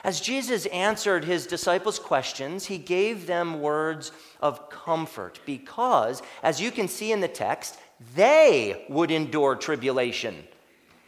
As 0.04 0.20
Jesus 0.20 0.66
answered 0.66 1.24
his 1.24 1.46
disciples' 1.46 1.98
questions, 1.98 2.66
he 2.66 2.76
gave 2.76 3.26
them 3.26 3.62
words 3.62 4.12
of 4.38 4.68
comfort 4.68 5.40
because, 5.46 6.22
as 6.42 6.60
you 6.60 6.70
can 6.70 6.88
see 6.88 7.10
in 7.10 7.20
the 7.20 7.28
text, 7.28 7.78
they 8.14 8.84
would 8.90 9.10
endure 9.10 9.56
tribulation. 9.56 10.44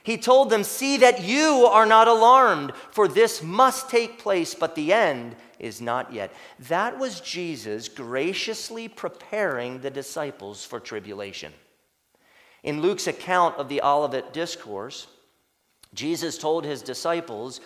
He 0.03 0.17
told 0.17 0.49
them, 0.49 0.65
See 0.65 0.97
that 0.99 1.23
you 1.23 1.69
are 1.71 1.85
not 1.85 2.09
alarmed, 2.09 2.73
for 2.91 3.07
this 3.07 3.43
must 3.43 3.91
take 3.91 4.19
place, 4.19 4.55
but 4.55 4.75
the 4.75 4.95
end 4.95 5.37
is 5.59 5.83
not 5.83 6.11
yet. 6.13 6.33
That 6.69 6.99
was 6.99 7.21
Jesus 7.21 7.89
graciously 7.89 8.89
preparing 8.89 9.81
the 9.81 9.91
disciples 9.91 10.65
for 10.65 10.81
tribulation. 10.81 11.53
In 12.63 12.81
Luke's 12.81 13.07
account 13.07 13.57
of 13.57 13.69
the 13.69 13.83
Olivet 13.83 14.33
Discourse, 14.33 15.07
Jesus 15.93 16.39
told 16.39 16.65
his 16.65 16.83
disciples 16.83 17.61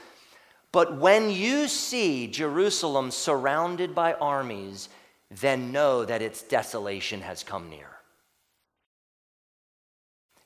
but 0.73 0.99
when 0.99 1.31
you 1.31 1.69
see 1.69 2.27
Jerusalem 2.27 3.11
surrounded 3.11 3.95
by 3.95 4.15
armies, 4.15 4.89
then 5.31 5.73
know 5.73 6.05
that 6.05 6.23
its 6.23 6.43
desolation 6.43 7.21
has 7.21 7.43
come 7.43 7.69
near. 7.71 8.00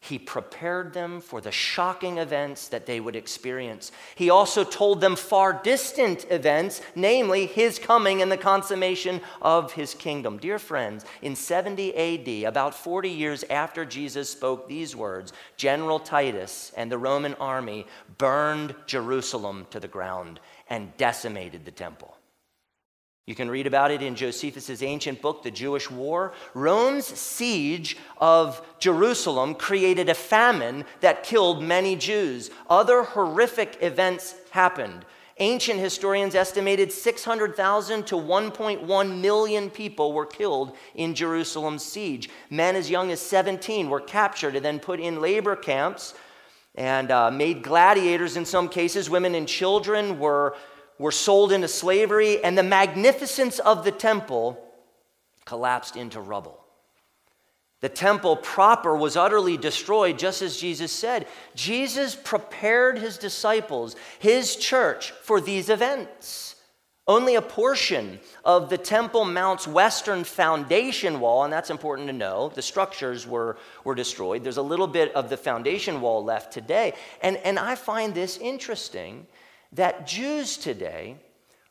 He 0.07 0.19
prepared 0.19 0.93
them 0.93 1.23
for 1.23 1.41
the 1.41 1.51
shocking 1.51 2.19
events 2.19 2.69
that 2.69 2.85
they 2.85 3.01
would 3.01 3.17
experience. 3.17 3.91
He 4.15 4.29
also 4.29 4.63
told 4.63 5.01
them 5.01 5.17
far 5.17 5.55
distant 5.55 6.27
events, 6.31 6.83
namely 6.95 7.47
his 7.47 7.79
coming 7.79 8.21
and 8.21 8.31
the 8.31 8.37
consummation 8.37 9.23
of 9.41 9.73
his 9.73 9.95
kingdom. 9.95 10.37
Dear 10.37 10.59
friends, 10.59 11.07
in 11.23 11.35
70 11.35 11.97
AD, 11.97 12.47
about 12.47 12.75
40 12.75 13.09
years 13.09 13.45
after 13.49 13.87
Jesus 13.87 14.29
spoke 14.29 14.69
these 14.69 14.95
words, 14.95 15.33
General 15.57 15.99
Titus 15.99 16.71
and 16.77 16.93
the 16.93 16.99
Roman 16.99 17.33
army 17.37 17.87
burned 18.19 18.75
Jerusalem 18.87 19.67
to 19.71 19.81
the 19.81 19.89
ground 19.89 20.39
and 20.69 20.95
decimated 20.99 21.65
the 21.65 21.71
temple. 21.71 22.15
You 23.27 23.35
can 23.35 23.51
read 23.51 23.67
about 23.67 23.91
it 23.91 24.03
in 24.03 24.17
Josephus' 24.17 24.83
ancient 24.83 25.23
book, 25.23 25.43
The 25.43 25.51
Jewish 25.51 25.91
War. 25.91 26.35
Rome's 26.53 27.07
siege 27.07 27.97
of 28.19 28.61
Jerusalem 28.79 29.55
created 29.55 30.11
a 30.11 30.15
famine 30.15 30.85
that 31.01 31.23
killed 31.23 31.63
many 31.63 31.97
Jews. 31.97 32.51
Other 32.69 33.03
horrific 33.03 33.79
events 33.81 34.35
happened. 34.51 35.07
Ancient 35.39 35.81
historians 35.81 36.35
estimated 36.35 36.93
600,000 36.93 38.07
to 38.07 38.15
1.1 38.15 39.21
million 39.21 39.71
people 39.71 40.13
were 40.13 40.27
killed 40.27 40.77
in 40.95 41.15
Jerusalem's 41.15 41.83
siege. 41.83 42.29
Men 42.51 42.77
as 42.77 42.91
young 42.91 43.11
as 43.11 43.21
17 43.21 43.89
were 43.89 44.01
captured 44.01 44.55
and 44.55 44.65
then 44.65 44.79
put 44.79 45.01
in 45.01 45.23
labor 45.23 45.57
camps 45.57 46.15
and 46.75 47.11
uh, 47.11 47.31
made 47.31 47.63
gladiators 47.63 48.37
in 48.37 48.45
some 48.45 48.69
cases. 48.69 49.09
Women 49.09 49.35
and 49.35 49.49
children 49.49 50.19
were 50.19 50.57
were 50.99 51.13
sold 51.13 51.53
into 51.53 51.69
slavery, 51.69 52.43
and 52.43 52.57
the 52.57 52.63
magnificence 52.63 53.59
of 53.59 53.85
the 53.85 53.93
temple 53.93 54.61
collapsed 55.45 55.97
into 55.97 56.21
rubble. 56.21 56.61
The 57.81 57.89
temple 57.91 58.37
proper 58.37 58.97
was 58.97 59.17
utterly 59.17 59.59
destroyed, 59.59 60.19
just 60.19 60.41
as 60.41 60.57
Jesus 60.57 60.91
said. 60.91 61.27
Jesus 61.55 62.15
prepared 62.15 62.99
his 62.99 63.19
disciples, 63.19 63.95
his 64.19 64.57
church, 64.57 65.11
for 65.11 65.39
these 65.41 65.69
events. 65.69 66.57
Only 67.07 67.35
a 67.35 67.43
portion 67.43 68.21
of 68.47 68.71
the 68.71 68.79
Temple 68.79 69.27
Mount's 69.27 69.69
western 69.69 70.25
foundation 70.25 71.21
wall, 71.21 71.45
and 71.45 71.53
that's 71.53 71.69
important 71.69 72.07
to 72.07 72.15
know, 72.15 72.49
the 72.55 72.63
structures 72.63 73.27
were, 73.27 73.59
were 73.85 73.95
destroyed. 73.95 74.43
There's 74.43 74.57
a 74.57 74.63
little 74.63 74.87
bit 74.87 75.15
of 75.15 75.29
the 75.29 75.37
foundation 75.37 76.01
wall 76.01 76.25
left 76.25 76.51
today. 76.51 76.95
And, 77.23 77.37
and 77.39 77.59
I 77.59 77.75
find 77.75 78.15
this 78.15 78.39
interesting 78.39 79.27
that 79.75 80.07
Jews 80.07 80.57
today 80.57 81.17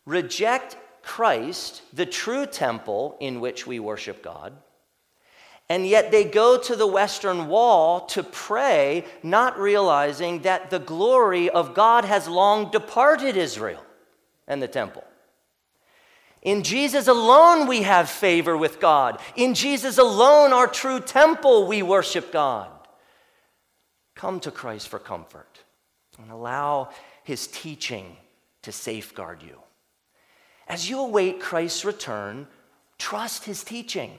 reject 0.06 0.78
Christ, 1.02 1.82
the 1.94 2.06
true 2.06 2.46
temple 2.46 3.18
in 3.20 3.40
which 3.42 3.68
we 3.68 3.80
worship 3.80 4.24
God, 4.24 4.54
and 5.70 5.88
yet 5.88 6.12
they 6.12 6.26
go 6.26 6.58
to 6.58 6.76
the 6.76 6.88
Western 6.88 7.48
Wall 7.48 8.02
to 8.08 8.22
pray, 8.22 9.06
not 9.24 9.58
realizing 9.58 10.42
that 10.42 10.70
the 10.70 10.80
glory 10.80 11.50
of 11.50 11.74
God 11.74 12.06
has 12.06 12.28
long 12.28 12.70
departed 12.70 13.38
Israel 13.38 13.84
and 14.48 14.62
the 14.62 14.68
temple. 14.68 15.04
In 16.42 16.64
Jesus 16.64 17.08
alone, 17.08 17.68
we 17.68 17.84
have 17.84 18.10
favor 18.10 18.58
with 18.58 18.82
God. 18.82 19.22
In 19.38 19.54
Jesus 19.54 19.98
alone, 19.98 20.52
our 20.52 20.68
true 20.68 21.00
temple, 21.00 21.66
we 21.68 21.82
worship 21.82 22.34
God. 22.34 22.70
Come 24.14 24.42
to 24.42 24.52
Christ 24.52 24.90
for 24.90 25.00
comfort 25.00 25.60
and 26.22 26.30
allow 26.30 26.90
his 27.24 27.48
teaching 27.48 28.18
to 28.62 28.72
safeguard 28.72 29.42
you. 29.42 29.60
As 30.68 30.90
you 30.90 31.00
await 31.00 31.40
Christ's 31.40 31.86
return, 31.86 32.48
trust 32.98 33.46
his 33.46 33.64
teaching 33.64 34.18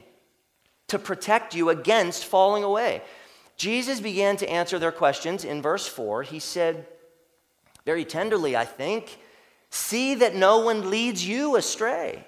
to 0.89 0.99
protect 0.99 1.55
you 1.55 1.71
against 1.71 2.25
falling 2.25 2.65
away. 2.65 3.03
Jesus 3.57 4.01
began 4.01 4.37
to 4.39 4.49
answer 4.49 4.79
their 4.79 4.93
questions 4.93 5.45
in 5.45 5.63
verse 5.63 5.87
4. 5.87 6.25
He 6.25 6.39
said, 6.39 6.87
very 7.85 8.05
tenderly, 8.05 8.57
I 8.57 8.65
think, 8.65 9.19
see 9.71 10.15
that 10.17 10.35
no 10.35 10.59
one 10.59 10.91
leads 10.91 11.27
you 11.27 11.57
astray. 11.57 12.27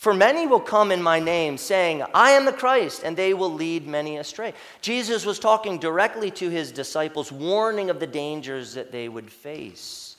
For 0.00 0.14
many 0.14 0.46
will 0.46 0.60
come 0.60 0.92
in 0.92 1.02
my 1.02 1.20
name, 1.20 1.58
saying, 1.58 2.02
I 2.14 2.30
am 2.30 2.46
the 2.46 2.54
Christ, 2.54 3.02
and 3.04 3.14
they 3.14 3.34
will 3.34 3.52
lead 3.52 3.86
many 3.86 4.16
astray. 4.16 4.54
Jesus 4.80 5.26
was 5.26 5.38
talking 5.38 5.76
directly 5.76 6.30
to 6.30 6.48
his 6.48 6.72
disciples, 6.72 7.30
warning 7.30 7.90
of 7.90 8.00
the 8.00 8.06
dangers 8.06 8.72
that 8.72 8.92
they 8.92 9.10
would 9.10 9.30
face. 9.30 10.16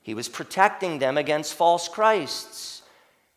He 0.00 0.14
was 0.14 0.28
protecting 0.28 1.00
them 1.00 1.18
against 1.18 1.54
false 1.54 1.88
Christs. 1.88 2.82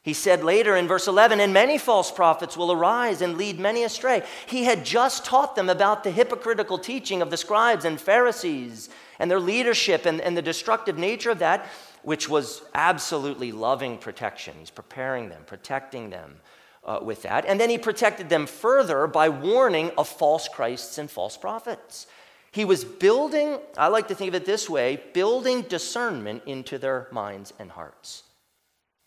He 0.04 0.14
said 0.14 0.44
later 0.44 0.76
in 0.76 0.88
verse 0.88 1.08
11, 1.08 1.40
and 1.40 1.54
many 1.54 1.80
false 1.80 2.12
prophets 2.12 2.56
will 2.56 2.72
arise 2.72 3.24
and 3.24 3.36
lead 3.36 3.60
many 3.60 3.84
astray. 3.84 4.22
He 4.46 4.66
had 4.66 4.86
just 4.86 5.26
taught 5.26 5.56
them 5.56 5.70
about 5.70 6.04
the 6.04 6.12
hypocritical 6.12 6.78
teaching 6.78 7.24
of 7.24 7.32
the 7.32 7.38
scribes 7.38 7.84
and 7.84 8.00
Pharisees 8.00 8.90
and 9.18 9.32
their 9.32 9.40
leadership 9.40 10.06
and, 10.06 10.22
and 10.22 10.38
the 10.38 10.44
destructive 10.44 11.00
nature 11.00 11.32
of 11.32 11.40
that 11.40 11.68
which 12.04 12.30
was 12.30 12.62
absolutely 12.74 13.52
loving 13.52 13.98
protection. 13.98 14.56
He's 14.60 14.70
preparing 14.70 15.30
them, 15.30 15.44
protecting 15.46 16.10
them 16.10 16.38
uh, 16.84 17.00
with 17.02 17.24
that. 17.24 17.46
And 17.46 17.60
then 17.60 17.70
he 17.70 17.78
protected 17.78 18.30
them 18.30 18.48
further 18.48 19.08
by 19.08 19.30
warning 19.30 19.92
of 19.98 20.08
false 20.08 20.48
Christs 20.48 20.98
and 20.98 21.10
false 21.10 21.38
prophets. 21.38 22.08
He 22.52 22.66
was 22.66 22.84
building, 22.84 23.60
I 23.78 23.90
like 23.90 24.08
to 24.08 24.16
think 24.16 24.30
of 24.30 24.36
it 24.36 24.46
this 24.46 24.70
way, 24.70 25.02
building 25.14 25.62
discernment 25.64 26.44
into 26.46 26.78
their 26.78 27.08
minds 27.12 27.54
and 27.60 27.70
hearts, 27.70 28.24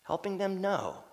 helping 0.03 0.37
them 0.37 0.61
know 0.61 1.03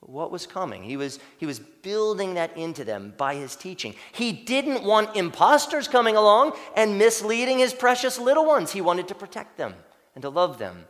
what 0.00 0.30
was 0.30 0.46
coming. 0.46 0.82
He 0.82 0.96
was, 0.96 1.18
he 1.38 1.46
was 1.46 1.58
building 1.58 2.34
that 2.34 2.56
into 2.56 2.84
them 2.84 3.14
by 3.16 3.36
his 3.36 3.56
teaching. 3.56 3.94
He 4.12 4.32
didn't 4.32 4.84
want 4.84 5.16
imposters 5.16 5.88
coming 5.88 6.16
along 6.16 6.52
and 6.76 6.98
misleading 6.98 7.58
his 7.58 7.72
precious 7.72 8.18
little 8.18 8.44
ones. 8.44 8.72
He 8.72 8.80
wanted 8.80 9.08
to 9.08 9.14
protect 9.14 9.56
them 9.56 9.74
and 10.14 10.22
to 10.22 10.28
love 10.28 10.58
them. 10.58 10.86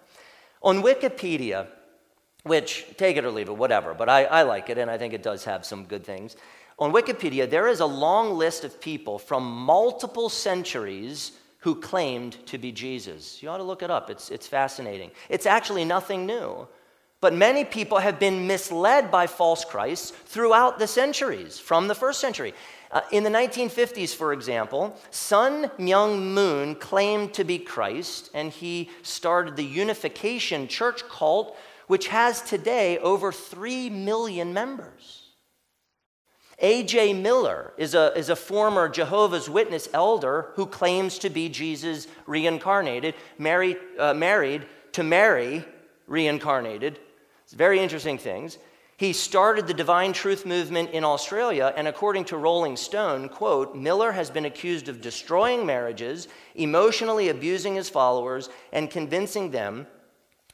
On 0.65 0.83
Wikipedia, 0.83 1.69
which 2.43 2.87
take 2.97 3.17
it 3.17 3.25
or 3.25 3.31
leave 3.31 3.49
it, 3.49 3.57
whatever, 3.57 3.95
but 3.95 4.09
I, 4.09 4.25
I 4.25 4.43
like 4.43 4.71
it 4.71 4.79
and 4.79 4.91
I 4.91 4.99
think 4.99 5.15
it 5.15 5.23
does 5.23 5.45
have 5.45 5.65
some 5.65 5.85
good 5.85 6.05
things. 6.05 6.37
On 6.79 6.93
Wikipedia, 6.93 7.49
there 7.49 7.69
is 7.69 7.81
a 7.81 7.87
long 7.87 8.37
list 8.37 8.65
of 8.65 8.81
people 8.81 9.19
from 9.19 9.45
multiple 9.45 10.29
centuries 10.29 11.33
who 11.59 11.75
claimed 11.75 12.45
to 12.47 12.59
be 12.59 12.73
Jesus. 12.73 13.43
You 13.43 13.51
ought 13.51 13.59
to 13.59 13.63
look 13.63 13.83
it 13.83 13.91
up, 13.91 14.11
it's, 14.11 14.31
it's 14.31 14.47
fascinating. 14.47 15.11
It's 15.29 15.47
actually 15.47 15.85
nothing 15.85 16.27
new. 16.27 16.67
But 17.21 17.33
many 17.33 17.65
people 17.65 17.99
have 17.99 18.19
been 18.19 18.47
misled 18.47 19.11
by 19.11 19.27
false 19.27 19.65
Christs 19.65 20.11
throughout 20.11 20.79
the 20.79 20.87
centuries, 20.87 21.59
from 21.59 21.89
the 21.89 21.95
first 21.95 22.21
century. 22.21 22.53
Uh, 22.95 23.01
in 23.11 23.25
the 23.25 23.31
1950s, 23.31 24.15
for 24.15 24.33
example, 24.33 24.97
Sun 25.11 25.65
Myung 25.81 26.33
Moon 26.33 26.77
claimed 26.77 27.35
to 27.35 27.43
be 27.43 27.59
Christ, 27.59 28.31
and 28.33 28.53
he 28.53 28.89
started 29.03 29.57
the 29.57 29.65
Unification 29.65 30.69
Church 30.69 31.03
cult, 31.09 31.57
which 31.89 32.07
has 32.07 32.41
today 32.41 32.99
over 32.99 33.33
3 33.33 33.91
million 33.91 34.55
members. 34.55 35.23
A.J. 36.61 37.15
Miller 37.15 37.73
is 37.77 37.97
a, 37.97 38.17
is 38.17 38.29
a 38.29 38.37
former 38.37 38.89
Jehovah's 38.89 39.51
Witness 39.51 39.89
elder 39.93 40.53
who 40.55 40.65
claims 40.65 41.19
to 41.19 41.31
be 41.31 41.49
Jesus 41.49 42.07
reincarnated, 42.27 43.17
married, 43.39 43.77
uh, 43.99 44.15
married 44.15 44.67
to 44.93 45.03
Mary 45.03 45.65
reincarnated, 46.07 47.01
It's 47.43 47.55
very 47.55 47.81
interesting 47.81 48.19
things. 48.19 48.59
He 48.97 49.13
started 49.13 49.67
the 49.67 49.75
Divine 49.75 50.13
Truth 50.13 50.47
Movement 50.47 50.91
in 50.91 51.03
Australia, 51.03 51.73
and 51.77 51.89
according 51.89 52.27
to 52.27 52.37
Rolling 52.37 52.77
Stone, 52.77 53.29
quote, 53.29 53.75
Miller 53.75 54.13
has 54.13 54.31
been 54.31 54.45
accused 54.45 54.89
of 54.89 55.01
destroying 55.01 55.67
marriages, 55.67 56.29
emotionally 56.55 57.29
abusing 57.29 57.75
his 57.75 57.89
followers, 57.89 58.51
and 58.73 58.89
convincing 58.91 59.51
them 59.51 59.89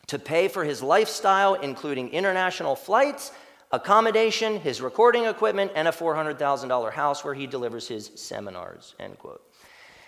to 0.06 0.18
pay 0.18 0.48
for 0.48 0.64
his 0.64 0.82
lifestyle, 0.82 1.54
including 1.54 2.08
international 2.08 2.74
flights, 2.74 3.30
accommodation, 3.72 4.58
his 4.58 4.80
recording 4.80 5.26
equipment, 5.26 5.70
and 5.74 5.86
a 5.86 5.92
$400,000 5.92 6.92
house 6.92 7.22
where 7.22 7.34
he 7.34 7.46
delivers 7.46 7.86
his 7.88 8.10
seminars, 8.14 8.94
end 8.98 9.18
quote. 9.18 9.42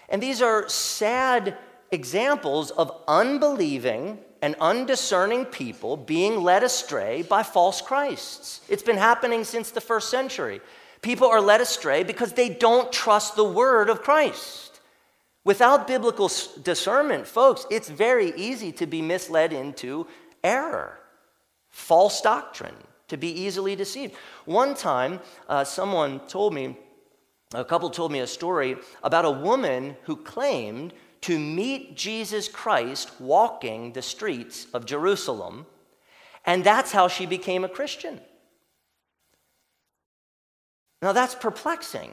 And 0.09 0.23
these 0.23 0.41
are 0.41 0.69
sad 0.71 1.59
examples 1.91 2.71
of 2.71 3.03
unbelieving 3.07 4.19
and 4.43 4.57
undiscerning 4.61 5.45
people 5.47 5.97
being 5.97 6.43
led 6.43 6.65
astray 6.65 7.23
by 7.23 7.45
false 7.45 7.81
Christs. 7.81 8.61
It's 8.69 8.83
been 8.83 8.97
happening 8.97 9.45
since 9.45 9.71
the 9.71 9.81
first 9.81 10.11
century. 10.11 10.61
People 11.01 11.29
are 11.29 11.41
led 11.41 11.61
astray 11.61 12.03
because 12.03 12.33
they 12.33 12.49
don't 12.49 12.93
trust 12.93 13.37
the 13.37 13.45
word 13.45 13.89
of 13.89 14.03
Christ. 14.03 14.81
Without 15.45 15.87
biblical 15.87 16.31
discernment, 16.63 17.27
folks, 17.27 17.67
it's 17.71 17.89
very 17.89 18.33
easy 18.37 18.73
to 18.73 18.87
be 18.87 19.01
misled 19.01 19.53
into 19.53 20.07
error, 20.45 20.99
false 21.71 22.21
doctrine, 22.21 22.75
to 23.09 23.17
be 23.17 23.29
easily 23.29 23.77
deceived. 23.77 24.15
One 24.45 24.75
time, 24.75 25.21
uh, 25.49 25.65
someone 25.65 26.21
told 26.29 26.53
me, 26.55 26.77
a 27.55 27.65
couple 27.65 27.91
told 27.91 28.11
me 28.11 28.21
a 28.21 28.27
story 28.27 28.77
about 29.03 29.25
a 29.25 29.31
woman 29.31 29.97
who 30.05 30.17
claimed 30.17 30.95
to 31.23 31.39
meet 31.39 31.97
Jesus 31.97 32.49
Christ 32.49 33.11
walking 33.21 33.93
the 33.93 34.03
streets 34.03 34.67
of 34.75 34.87
Jerusalem, 34.87 35.67
and 36.45 36.65
that's 36.65 36.93
how 36.93 37.09
she 37.09 37.27
became 37.27 37.65
a 37.65 37.69
Christian. 37.69 38.21
Now 41.01 41.13
that's 41.13 41.35
perplexing 41.35 42.13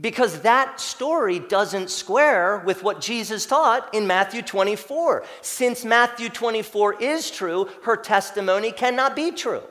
because 0.00 0.40
that 0.40 0.80
story 0.80 1.38
doesn't 1.38 1.90
square 1.90 2.62
with 2.66 2.82
what 2.82 3.00
Jesus 3.00 3.46
taught 3.46 3.94
in 3.94 4.06
Matthew 4.06 4.42
24. 4.42 5.24
Since 5.40 5.84
Matthew 5.84 6.28
24 6.28 7.00
is 7.00 7.30
true, 7.30 7.68
her 7.84 7.96
testimony 7.96 8.72
cannot 8.72 9.14
be 9.14 9.30
true. 9.30 9.62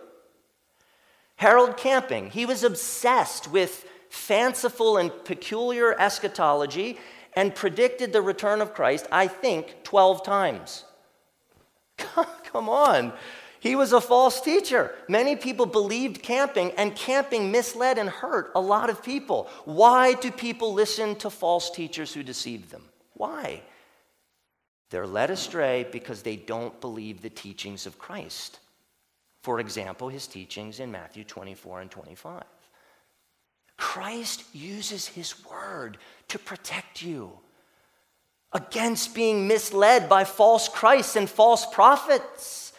Harold 1.36 1.76
Camping, 1.76 2.30
he 2.30 2.46
was 2.46 2.64
obsessed 2.64 3.52
with 3.52 3.86
fanciful 4.10 4.98
and 4.98 5.12
peculiar 5.26 6.00
eschatology 6.00 6.98
and 7.36 7.56
predicted 7.56 8.14
the 8.14 8.22
return 8.22 8.62
of 8.62 8.74
Christ, 8.74 9.08
I 9.12 9.28
think, 9.28 9.84
12 9.84 10.24
times. 10.24 10.86
Come 11.98 12.70
on. 12.70 13.14
He 13.60 13.76
was 13.76 13.94
a 13.94 14.02
false 14.02 14.42
teacher. 14.42 14.94
Many 15.08 15.38
people 15.38 15.66
believed 15.66 16.22
Camping, 16.22 16.72
and 16.72 16.96
Camping 16.96 17.50
misled 17.50 17.98
and 17.98 18.10
hurt 18.10 18.52
a 18.56 18.60
lot 18.60 18.90
of 18.90 19.02
people. 19.02 19.50
Why 19.64 20.16
do 20.16 20.32
people 20.32 20.74
listen 20.74 21.16
to 21.18 21.30
false 21.30 21.72
teachers 21.72 22.14
who 22.14 22.24
deceive 22.24 22.70
them? 22.70 22.84
Why? 23.14 23.62
They're 24.90 25.08
led 25.08 25.32
astray 25.32 25.88
because 25.92 26.22
they 26.22 26.36
don't 26.36 26.80
believe 26.82 27.22
the 27.22 27.30
teachings 27.30 27.86
of 27.86 27.98
Christ. 27.98 28.60
For 29.42 29.60
example, 29.60 30.10
his 30.10 30.28
teachings 30.28 30.80
in 30.80 30.92
Matthew 30.92 31.24
24 31.24 31.82
and 31.82 31.90
25. 31.90 32.44
Christ 33.94 34.44
uses 34.54 35.06
his 35.06 35.46
word 35.46 36.00
to 36.30 36.40
protect 36.40 37.04
you 37.04 37.32
against 38.52 39.14
being 39.14 39.48
misled 39.48 40.10
by 40.10 40.24
false 40.24 40.68
Christs 40.68 41.16
and 41.16 41.30
false 41.30 41.68
prophets. 41.68 42.74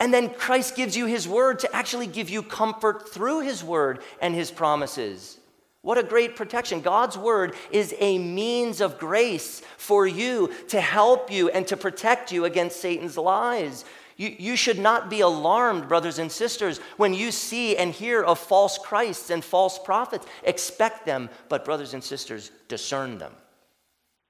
And 0.00 0.14
then 0.14 0.30
Christ 0.30 0.74
gives 0.74 0.96
you 0.96 1.04
his 1.04 1.28
word 1.28 1.58
to 1.58 1.76
actually 1.76 2.06
give 2.06 2.30
you 2.30 2.42
comfort 2.42 3.10
through 3.10 3.42
his 3.42 3.62
word 3.62 4.00
and 4.22 4.34
his 4.34 4.50
promises. 4.50 5.38
What 5.82 5.98
a 5.98 6.02
great 6.02 6.34
protection. 6.34 6.80
God's 6.80 7.18
word 7.18 7.54
is 7.70 7.94
a 7.98 8.16
means 8.16 8.80
of 8.80 8.98
grace 8.98 9.60
for 9.76 10.06
you 10.06 10.50
to 10.68 10.80
help 10.80 11.30
you 11.30 11.50
and 11.50 11.66
to 11.66 11.76
protect 11.76 12.32
you 12.32 12.46
against 12.46 12.80
Satan's 12.80 13.18
lies. 13.18 13.84
You, 14.16 14.34
you 14.38 14.56
should 14.56 14.78
not 14.78 15.10
be 15.10 15.20
alarmed, 15.20 15.88
brothers 15.88 16.18
and 16.18 16.32
sisters, 16.32 16.78
when 16.96 17.12
you 17.12 17.30
see 17.30 17.76
and 17.76 17.92
hear 17.92 18.22
of 18.22 18.38
false 18.38 18.78
Christs 18.78 19.28
and 19.30 19.44
false 19.44 19.78
prophets. 19.78 20.26
Expect 20.42 21.04
them, 21.04 21.28
but, 21.48 21.64
brothers 21.64 21.92
and 21.92 22.02
sisters, 22.02 22.50
discern 22.68 23.18
them. 23.18 23.32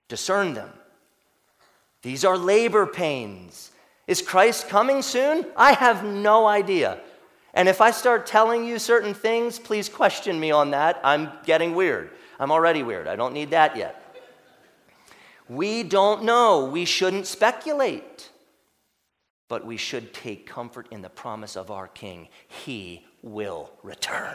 Discern 0.09 0.55
them. 0.55 0.71
These 2.03 2.25
are 2.25 2.37
labor 2.37 2.87
pains. 2.87 3.71
Is 4.07 4.23
Christ 4.23 4.69
coming 4.69 5.03
soon? 5.03 5.47
I 5.57 5.73
have 5.73 6.05
no 6.05 6.47
idea. 6.47 7.01
And 7.55 7.69
if 7.69 7.81
I 7.81 7.91
start 7.91 8.27
telling 8.27 8.65
you 8.65 8.79
certain 8.79 9.15
things, 9.15 9.59
please 9.59 9.89
question 9.89 10.39
me 10.39 10.51
on 10.51 10.73
that. 10.73 11.01
I'm 11.03 11.31
getting 11.45 11.75
weird. 11.75 12.11
I'm 12.39 12.51
already 12.51 12.83
weird. 12.83 13.07
I 13.09 13.17
don't 13.17 13.33
need 13.33 13.51
that 13.51 13.77
yet. 13.77 14.03
We 15.49 15.83
don't 15.85 16.25
know. 16.25 16.67
We 16.67 16.85
shouldn't 16.85 17.27
speculate. 17.27 18.31
But 19.49 19.65
we 19.65 19.77
should 19.77 20.13
take 20.13 20.47
comfort 20.47 20.89
in 20.91 21.03
the 21.03 21.09
promise 21.09 21.57
of 21.57 21.71
our 21.71 21.89
King. 21.89 22.29
He 22.49 23.05
will 23.23 23.71
return. 23.83 24.35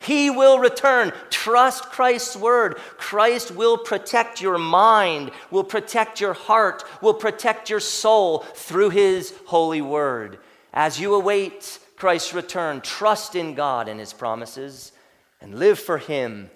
He 0.00 0.30
will 0.30 0.58
return. 0.58 1.12
Trust 1.28 1.84
Christ's 1.84 2.36
word. 2.36 2.76
Christ 2.96 3.50
will 3.50 3.76
protect 3.76 4.40
your 4.40 4.58
mind, 4.58 5.30
will 5.50 5.64
protect 5.64 6.20
your 6.20 6.34
heart, 6.34 6.84
will 7.02 7.14
protect 7.14 7.68
your 7.68 7.80
soul 7.80 8.38
through 8.54 8.90
his 8.90 9.34
holy 9.46 9.82
word. 9.82 10.38
As 10.72 11.00
you 11.00 11.14
await 11.14 11.78
Christ's 11.96 12.32
return, 12.32 12.80
trust 12.80 13.34
in 13.34 13.54
God 13.54 13.88
and 13.88 13.98
his 13.98 14.12
promises 14.12 14.92
and 15.40 15.58
live 15.58 15.78
for 15.78 15.98
him, 15.98 16.50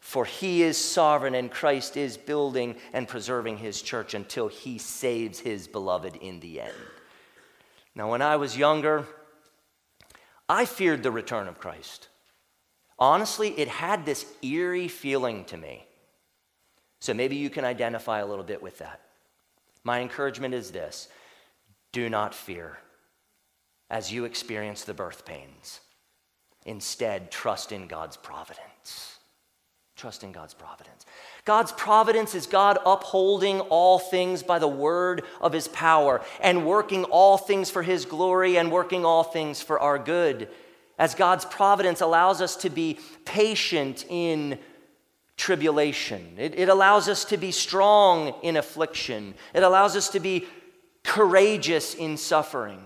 for 0.00 0.24
he 0.24 0.62
is 0.62 0.78
sovereign 0.78 1.34
and 1.34 1.50
Christ 1.50 1.96
is 1.96 2.16
building 2.16 2.76
and 2.92 3.06
preserving 3.06 3.58
his 3.58 3.82
church 3.82 4.14
until 4.14 4.48
he 4.48 4.78
saves 4.78 5.40
his 5.40 5.68
beloved 5.68 6.16
in 6.16 6.40
the 6.40 6.62
end. 6.62 6.72
Now, 7.96 8.10
when 8.10 8.20
I 8.20 8.36
was 8.36 8.58
younger, 8.58 9.06
I 10.48 10.66
feared 10.66 11.02
the 11.02 11.10
return 11.10 11.48
of 11.48 11.58
Christ. 11.58 12.08
Honestly, 12.98 13.58
it 13.58 13.68
had 13.68 14.04
this 14.04 14.26
eerie 14.42 14.86
feeling 14.86 15.44
to 15.46 15.56
me. 15.56 15.86
So 17.00 17.14
maybe 17.14 17.36
you 17.36 17.50
can 17.50 17.64
identify 17.64 18.20
a 18.20 18.26
little 18.26 18.44
bit 18.44 18.62
with 18.62 18.78
that. 18.78 19.00
My 19.82 20.00
encouragement 20.00 20.54
is 20.54 20.70
this 20.70 21.08
do 21.92 22.10
not 22.10 22.34
fear 22.34 22.78
as 23.88 24.12
you 24.12 24.24
experience 24.24 24.84
the 24.84 24.94
birth 24.94 25.24
pains. 25.24 25.80
Instead, 26.66 27.30
trust 27.30 27.72
in 27.72 27.86
God's 27.86 28.16
providence. 28.16 29.15
Trust 29.96 30.22
in 30.22 30.30
God's 30.30 30.52
providence. 30.52 31.06
God's 31.46 31.72
providence 31.72 32.34
is 32.34 32.46
God 32.46 32.78
upholding 32.84 33.60
all 33.60 33.98
things 33.98 34.42
by 34.42 34.58
the 34.58 34.68
word 34.68 35.22
of 35.40 35.54
his 35.54 35.68
power 35.68 36.20
and 36.40 36.66
working 36.66 37.04
all 37.04 37.38
things 37.38 37.70
for 37.70 37.82
his 37.82 38.04
glory 38.04 38.58
and 38.58 38.70
working 38.70 39.06
all 39.06 39.22
things 39.22 39.62
for 39.62 39.80
our 39.80 39.98
good. 39.98 40.48
as 40.98 41.14
God's 41.14 41.44
providence 41.44 42.00
allows 42.00 42.40
us 42.40 42.56
to 42.56 42.70
be 42.70 42.98
patient 43.26 44.06
in 44.08 44.58
tribulation. 45.36 46.34
It, 46.38 46.58
it, 46.58 46.70
allows 46.70 47.06
us 47.08 47.26
to 47.26 47.36
be 47.36 47.50
strong 47.50 48.34
in 48.42 48.56
affliction. 48.56 49.34
It 49.52 49.62
allows 49.62 49.94
us 49.94 50.08
to 50.10 50.20
be 50.20 50.46
courageous 51.04 51.94
in 51.94 52.16
suffering. 52.16 52.80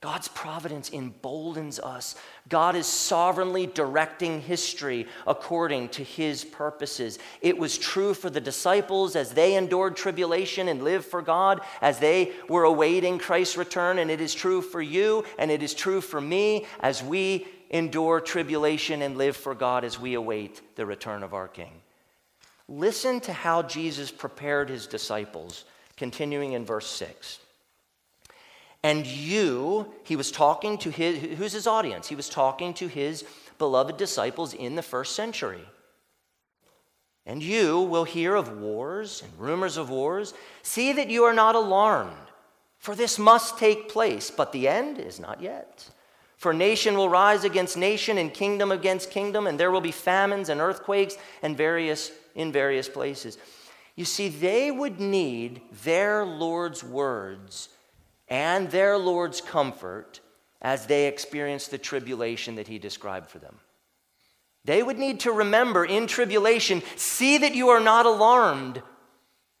God's 0.00 0.28
providence 0.28 0.88
emboldens 0.88 1.78
us. 1.78 2.14
God 2.48 2.74
is 2.74 2.86
sovereignly 2.86 3.66
directing 3.66 4.40
history 4.40 5.06
according 5.26 5.90
to 5.90 6.02
his 6.02 6.42
purposes. 6.42 7.18
It 7.42 7.58
was 7.58 7.76
true 7.76 8.14
for 8.14 8.30
the 8.30 8.40
disciples 8.40 9.14
as 9.14 9.32
they 9.32 9.56
endured 9.56 9.96
tribulation 9.96 10.68
and 10.68 10.82
lived 10.82 11.04
for 11.04 11.20
God, 11.20 11.60
as 11.82 11.98
they 11.98 12.32
were 12.48 12.64
awaiting 12.64 13.18
Christ's 13.18 13.58
return, 13.58 13.98
and 13.98 14.10
it 14.10 14.22
is 14.22 14.34
true 14.34 14.62
for 14.62 14.80
you, 14.80 15.22
and 15.38 15.50
it 15.50 15.62
is 15.62 15.74
true 15.74 16.00
for 16.00 16.20
me 16.20 16.64
as 16.80 17.02
we 17.02 17.46
endure 17.68 18.22
tribulation 18.22 19.02
and 19.02 19.18
live 19.18 19.36
for 19.36 19.54
God 19.54 19.84
as 19.84 20.00
we 20.00 20.14
await 20.14 20.76
the 20.76 20.86
return 20.86 21.22
of 21.22 21.34
our 21.34 21.46
King. 21.46 21.72
Listen 22.68 23.20
to 23.20 23.34
how 23.34 23.62
Jesus 23.62 24.10
prepared 24.10 24.70
his 24.70 24.86
disciples, 24.86 25.66
continuing 25.96 26.52
in 26.52 26.64
verse 26.64 26.86
6. 26.86 27.40
And 28.82 29.06
you, 29.06 29.92
he 30.04 30.16
was 30.16 30.30
talking 30.30 30.78
to 30.78 30.90
his, 30.90 31.38
who's 31.38 31.52
his 31.52 31.66
audience? 31.66 32.08
He 32.08 32.14
was 32.14 32.28
talking 32.28 32.72
to 32.74 32.88
his 32.88 33.24
beloved 33.58 33.96
disciples 33.96 34.54
in 34.54 34.74
the 34.74 34.82
first 34.82 35.14
century. 35.14 35.62
And 37.26 37.42
you 37.42 37.80
will 37.82 38.04
hear 38.04 38.34
of 38.34 38.58
wars 38.58 39.22
and 39.22 39.38
rumors 39.38 39.76
of 39.76 39.90
wars. 39.90 40.32
See 40.62 40.92
that 40.94 41.10
you 41.10 41.24
are 41.24 41.34
not 41.34 41.54
alarmed, 41.54 42.16
for 42.78 42.94
this 42.94 43.18
must 43.18 43.58
take 43.58 43.90
place, 43.90 44.30
but 44.30 44.52
the 44.52 44.66
end 44.66 44.98
is 44.98 45.20
not 45.20 45.42
yet. 45.42 45.88
For 46.38 46.54
nation 46.54 46.96
will 46.96 47.10
rise 47.10 47.44
against 47.44 47.76
nation 47.76 48.16
and 48.16 48.32
kingdom 48.32 48.72
against 48.72 49.10
kingdom, 49.10 49.46
and 49.46 49.60
there 49.60 49.70
will 49.70 49.82
be 49.82 49.92
famines 49.92 50.48
and 50.48 50.58
earthquakes 50.58 51.16
and 51.42 51.54
various 51.54 52.10
in 52.34 52.50
various 52.50 52.88
places. 52.88 53.36
You 53.94 54.06
see, 54.06 54.30
they 54.30 54.70
would 54.70 54.98
need 54.98 55.60
their 55.84 56.24
Lord's 56.24 56.82
words 56.82 57.68
and 58.30 58.70
their 58.70 58.96
Lord's 58.96 59.40
comfort 59.40 60.20
as 60.62 60.86
they 60.86 61.06
experience 61.06 61.68
the 61.68 61.78
tribulation 61.78 62.54
that 62.54 62.68
he 62.68 62.78
described 62.78 63.28
for 63.28 63.38
them. 63.38 63.56
They 64.64 64.82
would 64.82 64.98
need 64.98 65.20
to 65.20 65.32
remember 65.32 65.84
in 65.84 66.06
tribulation, 66.06 66.82
see 66.96 67.38
that 67.38 67.54
you 67.54 67.68
are 67.70 67.80
not 67.80 68.06
alarmed, 68.06 68.82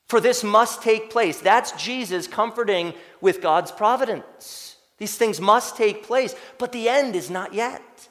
for 0.08 0.20
this 0.20 0.44
must 0.44 0.82
take 0.82 1.10
place. 1.10 1.40
That's 1.40 1.72
Jesus 1.72 2.26
comforting 2.26 2.94
with 3.20 3.40
God's 3.40 3.72
providence. 3.72 4.76
These 4.98 5.16
things 5.16 5.40
must 5.40 5.76
take 5.76 6.04
place, 6.04 6.34
but 6.58 6.72
the 6.72 6.88
end 6.88 7.16
is 7.16 7.30
not 7.30 7.54
yet. 7.54 8.08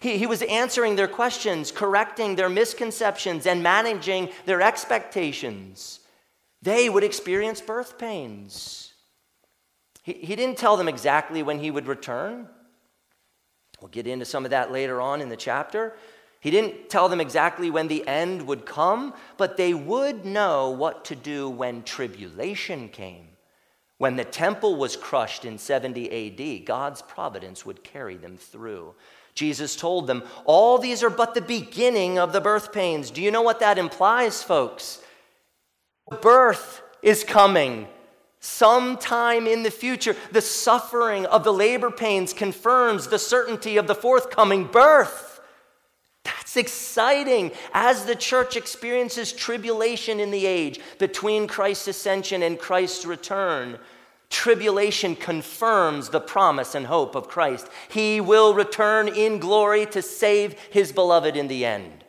He, 0.00 0.18
he 0.18 0.26
was 0.26 0.42
answering 0.42 0.96
their 0.96 1.08
questions, 1.08 1.72
correcting 1.72 2.36
their 2.36 2.50
misconceptions, 2.50 3.46
and 3.46 3.62
managing 3.62 4.28
their 4.44 4.60
expectations. 4.60 6.00
They 6.60 6.90
would 6.90 7.04
experience 7.04 7.60
birth 7.60 7.98
pains. 7.98 8.91
He, 10.02 10.12
he 10.14 10.36
didn't 10.36 10.58
tell 10.58 10.76
them 10.76 10.88
exactly 10.88 11.42
when 11.42 11.58
he 11.60 11.70
would 11.70 11.86
return. 11.86 12.48
We'll 13.80 13.88
get 13.88 14.06
into 14.06 14.24
some 14.24 14.44
of 14.44 14.50
that 14.50 14.70
later 14.70 15.00
on 15.00 15.20
in 15.20 15.28
the 15.28 15.36
chapter. 15.36 15.94
He 16.40 16.50
didn't 16.50 16.88
tell 16.88 17.08
them 17.08 17.20
exactly 17.20 17.70
when 17.70 17.88
the 17.88 18.06
end 18.06 18.46
would 18.46 18.66
come, 18.66 19.14
but 19.36 19.56
they 19.56 19.74
would 19.74 20.24
know 20.24 20.70
what 20.70 21.04
to 21.06 21.16
do 21.16 21.48
when 21.48 21.84
tribulation 21.84 22.88
came. 22.88 23.28
When 23.98 24.16
the 24.16 24.24
temple 24.24 24.74
was 24.74 24.96
crushed 24.96 25.44
in 25.44 25.58
70 25.58 26.60
AD, 26.60 26.66
God's 26.66 27.02
providence 27.02 27.64
would 27.64 27.84
carry 27.84 28.16
them 28.16 28.36
through. 28.36 28.96
Jesus 29.34 29.76
told 29.76 30.08
them, 30.08 30.24
All 30.44 30.78
these 30.78 31.04
are 31.04 31.10
but 31.10 31.34
the 31.34 31.40
beginning 31.40 32.18
of 32.18 32.32
the 32.32 32.40
birth 32.40 32.72
pains. 32.72 33.12
Do 33.12 33.22
you 33.22 33.30
know 33.30 33.42
what 33.42 33.60
that 33.60 33.78
implies, 33.78 34.42
folks? 34.42 35.00
Birth 36.20 36.82
is 37.02 37.22
coming 37.22 37.86
sometime 38.42 39.46
in 39.46 39.62
the 39.62 39.70
future. 39.70 40.14
The 40.32 40.42
suffering 40.42 41.24
of 41.26 41.44
the 41.44 41.52
labor 41.52 41.90
pains 41.90 42.34
confirms 42.34 43.06
the 43.06 43.18
certainty 43.18 43.78
of 43.78 43.86
the 43.86 43.94
forthcoming 43.94 44.64
birth. 44.64 45.40
That's 46.24 46.56
exciting 46.56 47.52
as 47.72 48.04
the 48.04 48.14
church 48.14 48.56
experiences 48.56 49.32
tribulation 49.32 50.20
in 50.20 50.30
the 50.30 50.44
age 50.44 50.80
between 50.98 51.46
Christ's 51.46 51.88
ascension 51.88 52.42
and 52.42 52.58
Christ's 52.58 53.06
return. 53.06 53.78
Tribulation 54.28 55.14
confirms 55.14 56.08
the 56.08 56.20
promise 56.20 56.74
and 56.74 56.86
hope 56.86 57.14
of 57.14 57.28
Christ. 57.28 57.68
He 57.90 58.20
will 58.20 58.54
return 58.54 59.08
in 59.08 59.38
glory 59.38 59.86
to 59.86 60.02
save 60.02 60.58
his 60.70 60.90
beloved 60.90 61.36
in 61.36 61.48
the 61.48 61.64
end. 61.64 62.04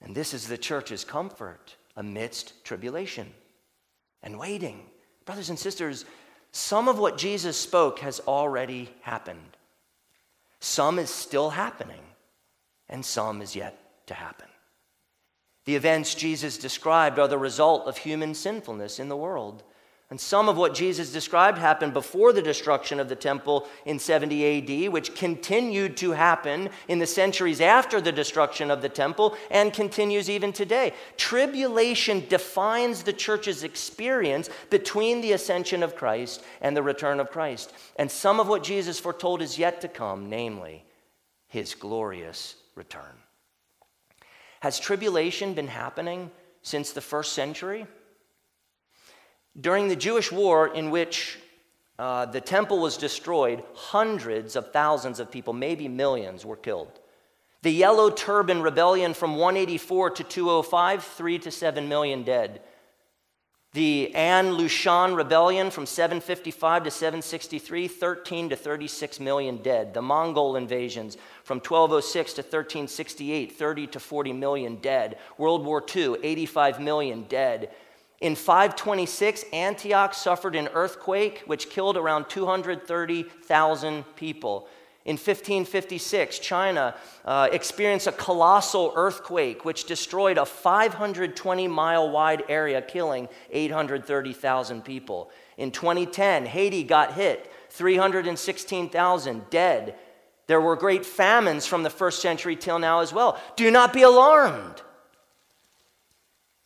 And 0.00 0.14
this 0.14 0.32
is 0.32 0.48
the 0.48 0.58
church's 0.58 1.04
comfort 1.04 1.76
amidst 1.96 2.64
tribulation 2.64 3.34
and 4.22 4.38
waiting. 4.38 4.89
Brothers 5.30 5.48
and 5.48 5.58
sisters, 5.60 6.04
some 6.50 6.88
of 6.88 6.98
what 6.98 7.16
Jesus 7.16 7.56
spoke 7.56 8.00
has 8.00 8.18
already 8.26 8.90
happened. 9.02 9.56
Some 10.58 10.98
is 10.98 11.08
still 11.08 11.50
happening, 11.50 12.00
and 12.88 13.04
some 13.04 13.40
is 13.40 13.54
yet 13.54 13.78
to 14.08 14.14
happen. 14.14 14.48
The 15.66 15.76
events 15.76 16.16
Jesus 16.16 16.58
described 16.58 17.20
are 17.20 17.28
the 17.28 17.38
result 17.38 17.86
of 17.86 17.98
human 17.98 18.34
sinfulness 18.34 18.98
in 18.98 19.08
the 19.08 19.16
world. 19.16 19.62
And 20.10 20.20
some 20.20 20.48
of 20.48 20.56
what 20.56 20.74
Jesus 20.74 21.12
described 21.12 21.56
happened 21.56 21.92
before 21.92 22.32
the 22.32 22.42
destruction 22.42 22.98
of 22.98 23.08
the 23.08 23.14
temple 23.14 23.68
in 23.86 24.00
70 24.00 24.86
AD, 24.86 24.92
which 24.92 25.14
continued 25.14 25.96
to 25.98 26.10
happen 26.10 26.68
in 26.88 26.98
the 26.98 27.06
centuries 27.06 27.60
after 27.60 28.00
the 28.00 28.10
destruction 28.10 28.72
of 28.72 28.82
the 28.82 28.88
temple 28.88 29.36
and 29.52 29.72
continues 29.72 30.28
even 30.28 30.52
today. 30.52 30.94
Tribulation 31.16 32.24
defines 32.28 33.04
the 33.04 33.12
church's 33.12 33.62
experience 33.62 34.50
between 34.68 35.20
the 35.20 35.30
ascension 35.30 35.80
of 35.80 35.94
Christ 35.94 36.42
and 36.60 36.76
the 36.76 36.82
return 36.82 37.20
of 37.20 37.30
Christ. 37.30 37.72
And 37.94 38.10
some 38.10 38.40
of 38.40 38.48
what 38.48 38.64
Jesus 38.64 38.98
foretold 38.98 39.40
is 39.40 39.60
yet 39.60 39.80
to 39.82 39.88
come, 39.88 40.28
namely 40.28 40.84
his 41.46 41.76
glorious 41.76 42.56
return. 42.74 43.14
Has 44.58 44.80
tribulation 44.80 45.54
been 45.54 45.68
happening 45.68 46.32
since 46.62 46.90
the 46.90 47.00
first 47.00 47.32
century? 47.32 47.86
During 49.58 49.88
the 49.88 49.96
Jewish 49.96 50.30
war, 50.30 50.68
in 50.68 50.90
which 50.90 51.38
uh, 51.98 52.26
the 52.26 52.40
temple 52.40 52.78
was 52.78 52.96
destroyed, 52.96 53.62
hundreds 53.74 54.56
of 54.56 54.72
thousands 54.72 55.20
of 55.20 55.30
people, 55.30 55.52
maybe 55.52 55.88
millions, 55.88 56.44
were 56.44 56.56
killed. 56.56 57.00
The 57.62 57.70
Yellow 57.70 58.10
Turban 58.10 58.62
Rebellion 58.62 59.12
from 59.12 59.36
184 59.36 60.10
to 60.10 60.24
205, 60.24 61.04
three 61.04 61.38
to 61.40 61.50
seven 61.50 61.88
million 61.88 62.22
dead. 62.22 62.62
The 63.72 64.12
An 64.16 64.52
Lushan 64.52 65.14
Rebellion 65.14 65.70
from 65.70 65.86
755 65.86 66.84
to 66.84 66.90
763, 66.90 67.86
13 67.86 68.48
to 68.48 68.56
36 68.56 69.20
million 69.20 69.58
dead. 69.58 69.94
The 69.94 70.02
Mongol 70.02 70.56
invasions 70.56 71.16
from 71.44 71.58
1206 71.58 72.32
to 72.32 72.42
1368, 72.42 73.52
30 73.52 73.86
to 73.88 74.00
40 74.00 74.32
million 74.32 74.76
dead. 74.76 75.18
World 75.38 75.64
War 75.64 75.84
II, 75.94 76.16
85 76.20 76.80
million 76.80 77.26
dead. 77.28 77.70
In 78.20 78.34
526, 78.34 79.44
Antioch 79.52 80.12
suffered 80.12 80.54
an 80.54 80.68
earthquake 80.74 81.42
which 81.46 81.70
killed 81.70 81.96
around 81.96 82.28
230,000 82.28 84.16
people. 84.16 84.68
In 85.06 85.14
1556, 85.14 86.38
China 86.40 86.94
uh, 87.24 87.48
experienced 87.50 88.06
a 88.06 88.12
colossal 88.12 88.92
earthquake 88.94 89.64
which 89.64 89.84
destroyed 89.84 90.36
a 90.36 90.44
520 90.44 91.68
mile 91.68 92.10
wide 92.10 92.44
area, 92.50 92.82
killing 92.82 93.26
830,000 93.50 94.84
people. 94.84 95.30
In 95.56 95.70
2010, 95.70 96.44
Haiti 96.44 96.84
got 96.84 97.14
hit, 97.14 97.50
316,000 97.70 99.48
dead. 99.48 99.94
There 100.46 100.60
were 100.60 100.76
great 100.76 101.06
famines 101.06 101.66
from 101.66 101.84
the 101.84 101.90
first 101.90 102.20
century 102.20 102.56
till 102.56 102.78
now 102.78 103.00
as 103.00 103.14
well. 103.14 103.40
Do 103.56 103.70
not 103.70 103.94
be 103.94 104.02
alarmed. 104.02 104.82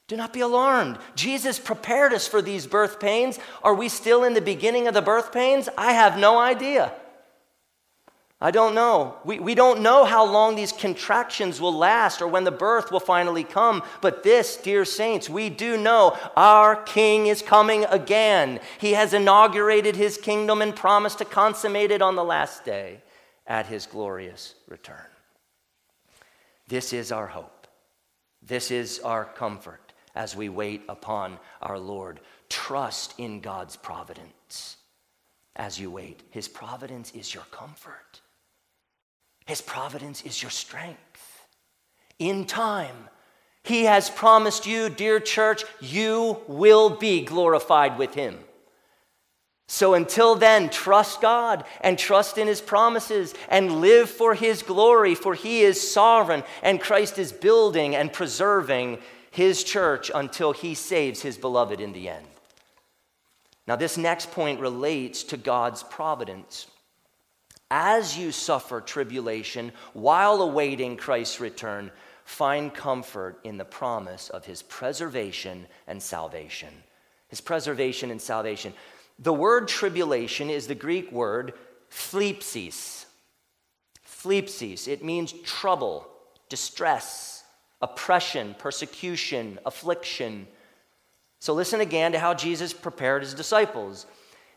Do 0.07 0.17
not 0.17 0.35
be 0.35 0.41
alarmed. 0.41 0.99
Jesus 1.15 1.59
prepared 1.59 2.13
us 2.13 2.29
for 2.29 2.43
these 2.43 2.67
birth 2.67 3.01
pains. 3.01 3.39
Are 3.63 3.75
we 3.75 3.89
still 3.89 4.25
in 4.25 4.35
the 4.35 4.41
beginning 4.41 4.87
of 4.87 4.95
the 4.95 5.01
birth 5.01 5.33
pains? 5.33 5.69
I 5.79 5.93
have 5.93 6.19
no 6.19 6.39
idea. 6.39 6.93
I 8.39 8.51
don't 8.51 8.75
know. 8.75 9.17
We, 9.25 9.39
we 9.39 9.55
don't 9.55 9.81
know 9.81 10.05
how 10.05 10.27
long 10.27 10.55
these 10.55 10.73
contractions 10.73 11.59
will 11.59 11.73
last 11.73 12.21
or 12.21 12.29
when 12.29 12.45
the 12.45 12.51
birth 12.51 12.93
will 12.93 13.01
finally 13.01 13.45
come. 13.45 13.83
But 14.03 14.23
this, 14.23 14.59
dear 14.59 14.85
saints, 14.85 15.31
we 15.31 15.49
do 15.49 15.79
know 15.79 16.19
our 16.37 16.77
King 16.77 17.29
is 17.29 17.41
coming 17.41 17.87
again. 17.87 18.61
He 18.79 18.93
has 18.93 19.15
inaugurated 19.15 19.97
his 19.97 20.19
kingdom 20.19 20.61
and 20.61 20.77
promised 20.77 21.19
to 21.19 21.25
consummate 21.25 21.91
it 21.91 22.03
on 22.03 22.17
the 22.17 22.25
last 22.25 22.67
day 22.67 23.01
at 23.47 23.67
his 23.67 23.87
glorious 23.87 24.55
return. 24.69 25.07
This 26.69 26.93
is 26.93 27.11
our 27.11 27.29
hope. 27.29 27.67
This 28.43 28.71
is 28.71 29.01
our 29.01 29.25
comfort 29.25 29.84
as 30.15 30.37
we 30.37 30.49
wait 30.49 30.83
upon 30.89 31.39
our 31.61 31.79
Lord. 31.79 32.21
Trust 32.49 33.15
in 33.19 33.41
God's 33.41 33.77
providence 33.77 34.77
as 35.57 35.79
you 35.79 35.91
wait. 35.91 36.23
His 36.31 36.49
providence 36.49 37.13
is 37.13 37.33
your 37.35 37.45
comfort. 37.51 38.21
His 39.47 39.61
providence 39.61 40.23
is 40.23 40.43
your 40.43 40.51
strength. 40.51 41.47
In 42.19 42.45
time, 42.45 42.97
He 43.63 43.85
has 43.85 44.11
promised 44.11 44.67
you, 44.67 44.89
dear 44.89 45.21
church, 45.21 45.65
you 45.81 46.39
will 46.47 46.91
be 46.91 47.25
glorified 47.25 47.99
with 47.99 48.15
Him. 48.15 48.39
So 49.67 49.95
until 49.95 50.35
then, 50.35 50.69
trust 50.69 51.21
God 51.21 51.65
and 51.81 51.99
trust 51.99 52.39
in 52.39 52.47
His 52.47 52.61
promises 52.61 53.35
and 53.49 53.81
live 53.81 54.11
for 54.11 54.35
His 54.35 54.63
glory, 54.63 55.15
for 55.15 55.35
He 55.35 55.63
is 55.63 55.93
sovereign 55.93 56.45
and 56.63 56.81
Christ 56.81 57.19
is 57.19 57.33
building 57.33 57.97
and 57.97 58.13
preserving 58.13 58.99
His 59.35 59.65
church 59.65 60.13
until 60.15 60.53
He 60.53 60.75
saves 60.75 61.23
His 61.23 61.37
beloved 61.37 61.81
in 61.81 61.93
the 61.93 62.09
end. 62.09 62.27
Now, 63.67 63.75
this 63.75 63.99
next 63.99 64.31
point 64.31 64.61
relates 64.61 65.25
to 65.25 65.37
God's 65.37 65.83
providence. 65.83 66.69
As 67.69 68.17
you 68.17 68.31
suffer 68.31 68.81
tribulation 68.81 69.73
while 69.93 70.41
awaiting 70.41 70.97
Christ's 70.97 71.41
return, 71.41 71.91
find 72.25 72.73
comfort 72.73 73.41
in 73.43 73.57
the 73.57 73.65
promise 73.65 74.31
of 74.31 74.45
his 74.45 74.63
preservation 74.63 75.67
and 75.89 76.01
salvation. 76.01 76.73
His 77.27 77.41
preservation 77.41 78.13
and 78.13 78.23
salvation. 78.23 78.73
The 79.19 79.33
word 79.33 79.67
tribulation 79.67 80.49
is 80.49 80.69
the 80.69 80.77
Greek 80.77 81.11
word 81.11 81.55
thlipsis. 81.91 83.07
Thlipsis. 84.07 84.87
It 84.87 85.03
means 85.03 85.33
trouble, 85.43 86.07
distress, 86.49 87.34
oppression, 87.85 88.57
persecution, 88.59 89.59
affliction. 89.67 90.47
So 91.39 91.53
listen 91.53 91.83
again 91.83 92.13
to 92.13 92.19
how 92.19 92.33
Jesus 92.33 92.73
prepared 92.73 93.23
his 93.23 93.35
disciples. 93.35 94.07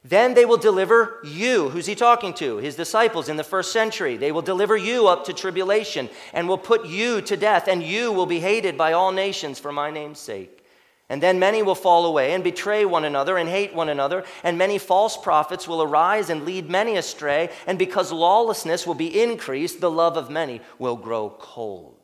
Then 0.01 0.33
they 0.33 0.45
will 0.45 0.55
deliver 0.55 1.19
you. 1.25 1.67
Who's 1.67 1.87
he 1.87 1.93
talking 1.93 2.33
to? 2.35 2.55
His 2.57 2.77
disciples 2.77 3.27
in 3.27 3.35
the 3.35 3.43
first 3.43 3.73
century. 3.73 4.15
They 4.15 4.31
will 4.31 4.41
deliver 4.41 4.77
you 4.77 5.07
up 5.07 5.25
to 5.25 5.33
tribulation 5.33 6.07
and 6.31 6.47
will 6.47 6.57
put 6.57 6.85
you 6.85 7.21
to 7.23 7.35
death, 7.35 7.67
and 7.67 7.83
you 7.83 8.13
will 8.13 8.25
be 8.25 8.39
hated 8.39 8.77
by 8.77 8.93
all 8.93 9.11
nations 9.11 9.59
for 9.59 9.73
my 9.73 9.91
name's 9.91 10.19
sake. 10.19 10.63
And 11.09 11.21
then 11.21 11.37
many 11.37 11.61
will 11.63 11.75
fall 11.75 12.05
away 12.05 12.33
and 12.33 12.45
betray 12.45 12.85
one 12.85 13.03
another 13.03 13.37
and 13.37 13.49
hate 13.49 13.73
one 13.73 13.89
another, 13.89 14.23
and 14.41 14.57
many 14.57 14.77
false 14.77 15.17
prophets 15.17 15.67
will 15.67 15.81
arise 15.83 16.29
and 16.29 16.45
lead 16.45 16.69
many 16.69 16.95
astray, 16.95 17.49
and 17.65 17.77
because 17.77 18.09
lawlessness 18.13 18.87
will 18.87 18.95
be 18.95 19.21
increased, 19.21 19.81
the 19.81 19.91
love 19.91 20.15
of 20.15 20.29
many 20.29 20.61
will 20.79 20.95
grow 20.95 21.35
cold. 21.37 21.96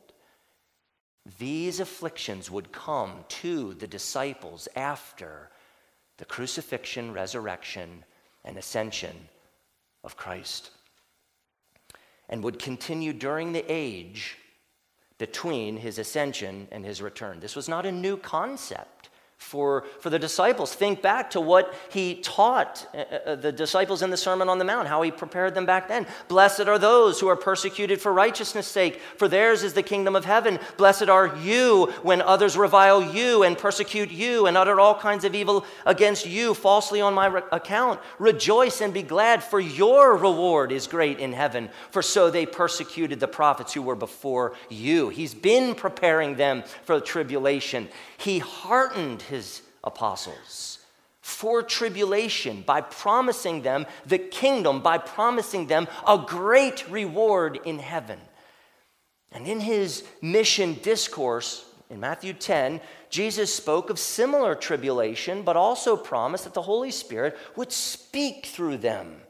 These 1.38 1.80
afflictions 1.80 2.50
would 2.50 2.72
come 2.72 3.24
to 3.28 3.74
the 3.74 3.86
disciples 3.86 4.68
after 4.76 5.50
the 6.18 6.24
crucifixion, 6.24 7.12
resurrection, 7.12 8.04
and 8.44 8.58
ascension 8.58 9.28
of 10.02 10.16
Christ, 10.16 10.70
and 12.28 12.44
would 12.44 12.58
continue 12.58 13.12
during 13.12 13.52
the 13.52 13.64
age 13.68 14.36
between 15.18 15.78
his 15.78 15.98
ascension 15.98 16.68
and 16.70 16.84
his 16.84 17.00
return. 17.00 17.40
This 17.40 17.56
was 17.56 17.68
not 17.68 17.86
a 17.86 17.92
new 17.92 18.16
concept 18.16 19.08
for, 19.44 19.84
for 20.00 20.10
the 20.10 20.18
disciples. 20.18 20.74
Think 20.74 21.02
back 21.02 21.30
to 21.30 21.40
what 21.40 21.74
he 21.90 22.16
taught 22.16 22.88
uh, 22.94 23.30
uh, 23.30 23.34
the 23.36 23.52
disciples 23.52 24.02
in 24.02 24.10
the 24.10 24.16
Sermon 24.16 24.48
on 24.48 24.58
the 24.58 24.64
Mount, 24.64 24.88
how 24.88 25.02
he 25.02 25.10
prepared 25.10 25.54
them 25.54 25.66
back 25.66 25.86
then. 25.86 26.06
Blessed 26.28 26.62
are 26.62 26.78
those 26.78 27.20
who 27.20 27.28
are 27.28 27.36
persecuted 27.36 28.00
for 28.00 28.12
righteousness' 28.12 28.66
sake, 28.66 29.00
for 29.16 29.28
theirs 29.28 29.62
is 29.62 29.74
the 29.74 29.82
kingdom 29.82 30.16
of 30.16 30.24
heaven. 30.24 30.58
Blessed 30.78 31.08
are 31.08 31.36
you 31.36 31.92
when 32.02 32.22
others 32.22 32.56
revile 32.56 33.02
you 33.14 33.42
and 33.42 33.58
persecute 33.58 34.10
you 34.10 34.46
and 34.46 34.56
utter 34.56 34.80
all 34.80 34.98
kinds 34.98 35.24
of 35.24 35.34
evil 35.34 35.64
against 35.84 36.26
you 36.26 36.54
falsely 36.54 37.00
on 37.00 37.12
my 37.12 37.26
re- 37.26 37.42
account. 37.52 38.00
Rejoice 38.18 38.80
and 38.80 38.94
be 38.94 39.02
glad, 39.02 39.44
for 39.44 39.60
your 39.60 40.16
reward 40.16 40.72
is 40.72 40.86
great 40.86 41.18
in 41.20 41.34
heaven, 41.34 41.68
for 41.90 42.00
so 42.00 42.30
they 42.30 42.46
persecuted 42.46 43.20
the 43.20 43.28
prophets 43.28 43.74
who 43.74 43.82
were 43.82 43.94
before 43.94 44.54
you. 44.70 45.10
He's 45.10 45.34
been 45.34 45.74
preparing 45.74 46.36
them 46.36 46.64
for 46.84 46.98
the 46.98 47.04
tribulation. 47.04 47.88
He 48.24 48.38
heartened 48.38 49.20
his 49.20 49.60
apostles 49.82 50.78
for 51.20 51.62
tribulation 51.62 52.62
by 52.62 52.80
promising 52.80 53.60
them 53.60 53.84
the 54.06 54.16
kingdom, 54.16 54.80
by 54.80 54.96
promising 54.96 55.66
them 55.66 55.86
a 56.08 56.16
great 56.16 56.88
reward 56.88 57.60
in 57.66 57.78
heaven. 57.78 58.18
And 59.30 59.46
in 59.46 59.60
his 59.60 60.04
mission 60.22 60.78
discourse 60.80 61.66
in 61.90 62.00
Matthew 62.00 62.32
10, 62.32 62.80
Jesus 63.10 63.54
spoke 63.54 63.90
of 63.90 63.98
similar 63.98 64.54
tribulation, 64.54 65.42
but 65.42 65.56
also 65.56 65.94
promised 65.94 66.44
that 66.44 66.54
the 66.54 66.62
Holy 66.62 66.92
Spirit 66.92 67.36
would 67.56 67.72
speak 67.72 68.46
through 68.46 68.78
them. 68.78 69.20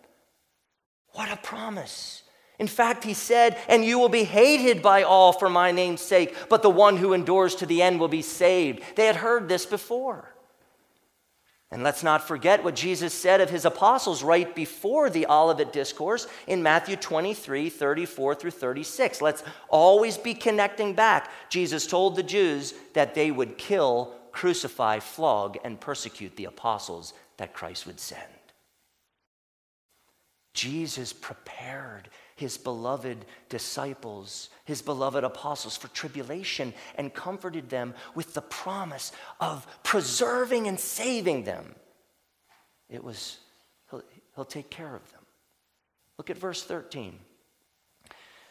What 1.15 1.33
a 1.33 1.37
promise! 1.37 2.23
In 2.59 2.69
fact, 2.69 3.05
he 3.05 3.15
said, 3.15 3.59
And 3.69 3.85
you 3.85 3.99
will 3.99 4.09
be 4.09 4.25
hated 4.25 4.81
by 4.81 5.03
all 5.03 5.33
for 5.33 5.49
my 5.49 5.73
name's 5.73 6.01
sake, 6.01 6.35
but 6.49 6.63
the 6.63 6.71
one 6.71 6.97
who 6.97 7.13
endures 7.13 7.57
to 7.57 7.67
the 7.67 7.83
end 7.83 7.99
will 7.99 8.09
be 8.09 8.23
saved. 8.23 8.83
They 8.97 9.07
had 9.07 9.17
heard 9.17 9.49
this 9.49 9.67
before. 9.67 10.35
And 11.71 11.83
let's 11.83 12.05
not 12.05 12.29
forget 12.29 12.63
what 12.63 12.77
Jesus 12.77 13.13
said 13.13 13.41
of 13.41 13.51
his 13.51 13.65
apostles 13.65 14.23
right 14.23 14.55
before 14.55 15.11
the 15.11 15.27
Olivet 15.27 15.73
Discourse 15.73 16.29
in 16.47 16.63
Matthew 16.63 16.95
23 16.95 17.69
34 17.69 18.37
through 18.37 18.53
36. 18.53 19.21
Let's 19.21 19.43
always 19.69 20.17
be 20.17 20.35
connecting 20.35 20.95
back. 20.95 21.33
Jesus 21.49 21.89
told 21.89 22.15
the 22.15 22.23
Jews 22.23 22.75
that 22.93 23.17
they 23.17 23.33
would 23.33 23.59
kill, 23.59 24.15
crucify, 24.31 25.01
flog, 25.01 25.59
and 25.65 25.81
persecute 25.81 26.37
the 26.37 26.45
apostles 26.45 27.13
that 27.39 27.55
Christ 27.55 27.89
would 27.89 27.99
send. 27.99 28.23
Jesus 30.53 31.13
prepared 31.13 32.09
his 32.37 32.59
beloved 32.59 33.25
disciples, 33.49 34.51
his 34.65 34.83
beloved 34.83 35.25
apostles 35.25 35.77
for 35.77 35.89
tribulation 35.89 36.75
and 36.97 37.15
comforted 37.15 37.71
them 37.71 37.95
with 38.15 38.35
the 38.35 38.43
promise 38.43 39.13
of 39.41 39.67
preserving 39.83 40.67
and 40.67 40.79
saving 40.79 41.45
them. 41.45 41.75
It 42.89 43.03
was, 43.03 43.39
he'll, 43.91 44.03
he'll 44.35 44.45
take 44.45 44.71
care 44.71 44.95
of 44.95 45.11
them. 45.13 45.21
Look 46.19 46.31
at 46.31 46.39
verse 46.39 46.63
13. 46.63 47.19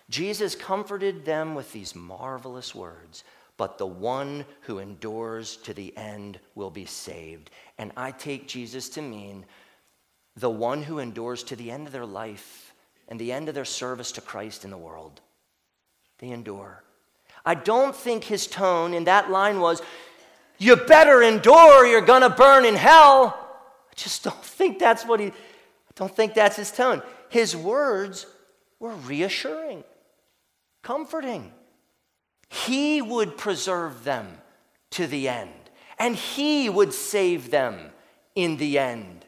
Jesus 0.10 0.56
comforted 0.56 1.26
them 1.26 1.56
with 1.56 1.72
these 1.72 1.96
marvelous 1.96 2.74
words. 2.76 3.24
But 3.56 3.78
the 3.78 3.88
one 3.88 4.46
who 4.62 4.80
endures 4.80 5.58
to 5.58 5.74
the 5.74 5.96
end 5.96 6.40
will 6.56 6.72
be 6.72 6.86
saved. 6.86 7.52
And 7.78 7.92
I 7.96 8.12
take 8.12 8.48
Jesus 8.48 8.90
to 8.90 9.02
mean 9.02 9.46
the 10.36 10.50
one 10.50 10.82
who 10.82 11.00
endures 11.00 11.44
to 11.44 11.56
the 11.56 11.70
end 11.70 11.86
of 11.86 11.94
their 11.94 12.06
life 12.06 12.63
and 13.08 13.20
the 13.20 13.32
end 13.32 13.50
of 13.50 13.56
their 13.56 13.66
service 13.66 14.12
to 14.14 14.22
Christ 14.22 14.64
in 14.66 14.72
the 14.72 14.78
world. 14.78 15.22
They 16.20 16.30
endure. 16.30 16.84
I 17.46 17.56
don't 17.56 17.96
think 17.96 18.24
his 18.24 18.48
tone 18.48 18.94
in 18.94 19.04
that 19.06 19.30
line 19.30 19.60
was, 19.60 19.82
You 20.58 20.76
better 20.76 21.22
endure, 21.22 21.86
you're 21.86 22.02
gonna 22.02 22.30
burn 22.30 22.66
in 22.66 22.76
hell. 22.76 23.38
I 23.92 23.94
just 23.96 24.24
don't 24.24 24.44
think 24.44 24.80
that's 24.80 25.06
what 25.06 25.20
he, 25.20 25.28
I 25.28 25.92
don't 25.96 26.16
think 26.16 26.34
that's 26.34 26.56
his 26.56 26.72
tone. 26.72 27.02
His 27.30 27.56
words 27.56 28.26
were 28.80 28.94
reassuring, 28.96 29.84
comforting. 30.82 31.52
He 32.50 33.02
would 33.02 33.38
preserve 33.38 34.04
them 34.04 34.38
to 34.92 35.08
the 35.08 35.28
end, 35.28 35.52
and 35.98 36.16
he 36.16 36.70
would 36.70 36.94
save 36.94 37.50
them 37.52 37.92
in 38.36 38.58
the 38.58 38.78
end. 38.80 39.26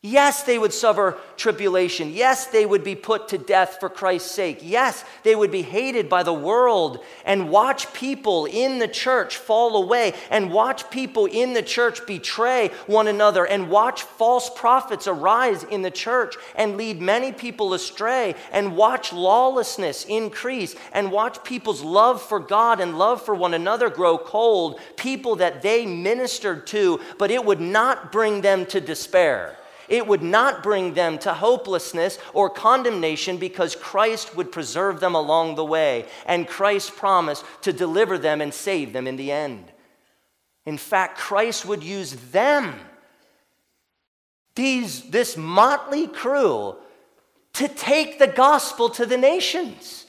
Yes, 0.00 0.44
they 0.44 0.60
would 0.60 0.72
suffer 0.72 1.18
tribulation. 1.36 2.12
Yes, 2.12 2.46
they 2.46 2.64
would 2.64 2.84
be 2.84 2.94
put 2.94 3.26
to 3.28 3.38
death 3.38 3.78
for 3.80 3.88
Christ's 3.88 4.30
sake. 4.30 4.60
Yes, 4.62 5.04
they 5.24 5.34
would 5.34 5.50
be 5.50 5.62
hated 5.62 6.08
by 6.08 6.22
the 6.22 6.32
world 6.32 7.02
and 7.24 7.50
watch 7.50 7.92
people 7.92 8.46
in 8.46 8.78
the 8.78 8.86
church 8.86 9.38
fall 9.38 9.82
away 9.82 10.14
and 10.30 10.52
watch 10.52 10.88
people 10.90 11.26
in 11.26 11.52
the 11.52 11.64
church 11.64 12.06
betray 12.06 12.68
one 12.86 13.08
another 13.08 13.44
and 13.44 13.70
watch 13.70 14.02
false 14.02 14.48
prophets 14.48 15.08
arise 15.08 15.64
in 15.64 15.82
the 15.82 15.90
church 15.90 16.36
and 16.54 16.76
lead 16.76 17.02
many 17.02 17.32
people 17.32 17.74
astray 17.74 18.36
and 18.52 18.76
watch 18.76 19.12
lawlessness 19.12 20.04
increase 20.04 20.76
and 20.92 21.10
watch 21.10 21.42
people's 21.42 21.82
love 21.82 22.22
for 22.22 22.38
God 22.38 22.78
and 22.78 22.96
love 22.96 23.20
for 23.20 23.34
one 23.34 23.52
another 23.52 23.90
grow 23.90 24.16
cold. 24.16 24.78
People 24.94 25.34
that 25.34 25.60
they 25.62 25.86
ministered 25.86 26.68
to, 26.68 27.00
but 27.18 27.32
it 27.32 27.44
would 27.44 27.60
not 27.60 28.12
bring 28.12 28.42
them 28.42 28.64
to 28.66 28.80
despair 28.80 29.56
it 29.88 30.06
would 30.06 30.22
not 30.22 30.62
bring 30.62 30.94
them 30.94 31.18
to 31.18 31.34
hopelessness 31.34 32.18
or 32.34 32.50
condemnation 32.50 33.38
because 33.38 33.74
Christ 33.74 34.36
would 34.36 34.52
preserve 34.52 35.00
them 35.00 35.14
along 35.14 35.54
the 35.54 35.64
way, 35.64 36.06
and 36.26 36.46
Christ 36.46 36.96
promised 36.96 37.44
to 37.62 37.72
deliver 37.72 38.18
them 38.18 38.40
and 38.40 38.52
save 38.52 38.92
them 38.92 39.06
in 39.06 39.16
the 39.16 39.32
end. 39.32 39.72
In 40.66 40.76
fact, 40.76 41.18
Christ 41.18 41.64
would 41.64 41.82
use 41.82 42.12
them, 42.30 42.74
these, 44.54 45.08
this 45.10 45.36
motley 45.36 46.06
crew, 46.06 46.76
to 47.54 47.68
take 47.68 48.18
the 48.18 48.26
gospel 48.26 48.90
to 48.90 49.06
the 49.06 49.16
nations. 49.16 50.04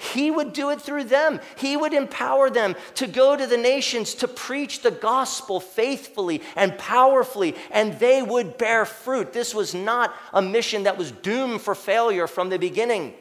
He 0.00 0.30
would 0.30 0.54
do 0.54 0.70
it 0.70 0.80
through 0.80 1.04
them. 1.04 1.40
He 1.56 1.76
would 1.76 1.92
empower 1.92 2.48
them 2.48 2.74
to 2.94 3.06
go 3.06 3.36
to 3.36 3.46
the 3.46 3.58
nations 3.58 4.14
to 4.14 4.28
preach 4.28 4.80
the 4.80 4.90
gospel 4.90 5.60
faithfully 5.60 6.40
and 6.56 6.78
powerfully, 6.78 7.54
and 7.70 7.98
they 7.98 8.22
would 8.22 8.56
bear 8.56 8.86
fruit. 8.86 9.34
This 9.34 9.54
was 9.54 9.74
not 9.74 10.14
a 10.32 10.40
mission 10.40 10.84
that 10.84 10.96
was 10.96 11.12
doomed 11.12 11.60
for 11.60 11.74
failure 11.74 12.26
from 12.26 12.48
the 12.48 12.58
beginning. 12.58 13.12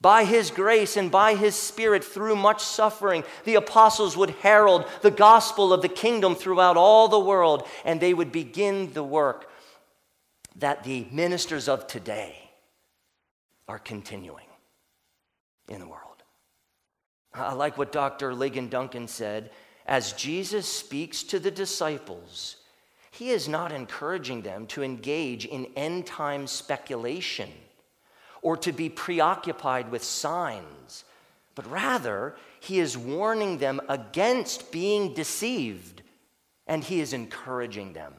By 0.00 0.24
his 0.24 0.50
grace 0.50 0.96
and 0.96 1.10
by 1.10 1.34
his 1.34 1.54
spirit, 1.54 2.02
through 2.02 2.36
much 2.36 2.62
suffering, 2.62 3.22
the 3.44 3.56
apostles 3.56 4.16
would 4.16 4.30
herald 4.30 4.86
the 5.02 5.10
gospel 5.10 5.70
of 5.70 5.82
the 5.82 5.88
kingdom 5.88 6.34
throughout 6.34 6.78
all 6.78 7.08
the 7.08 7.20
world, 7.20 7.68
and 7.84 8.00
they 8.00 8.14
would 8.14 8.32
begin 8.32 8.94
the 8.94 9.04
work 9.04 9.50
that 10.56 10.82
the 10.82 11.06
ministers 11.10 11.68
of 11.68 11.86
today 11.86 12.50
are 13.68 13.78
continuing 13.78 14.46
in 15.68 15.80
the 15.80 15.86
world. 15.86 16.22
I 17.34 17.52
like 17.52 17.76
what 17.76 17.92
Dr. 17.92 18.32
Ligon 18.32 18.70
Duncan 18.70 19.08
said. 19.08 19.50
As 19.86 20.12
Jesus 20.14 20.66
speaks 20.66 21.22
to 21.24 21.38
the 21.38 21.50
disciples, 21.50 22.56
he 23.10 23.30
is 23.30 23.48
not 23.48 23.72
encouraging 23.72 24.42
them 24.42 24.66
to 24.68 24.82
engage 24.82 25.44
in 25.44 25.66
end 25.76 26.06
time 26.06 26.46
speculation 26.46 27.50
or 28.42 28.56
to 28.58 28.72
be 28.72 28.88
preoccupied 28.88 29.90
with 29.90 30.02
signs, 30.04 31.04
but 31.54 31.70
rather, 31.70 32.36
he 32.60 32.78
is 32.78 32.96
warning 32.96 33.58
them 33.58 33.80
against 33.88 34.70
being 34.72 35.14
deceived 35.14 36.02
and 36.66 36.82
he 36.84 37.00
is 37.00 37.12
encouraging 37.12 37.92
them. 37.92 38.12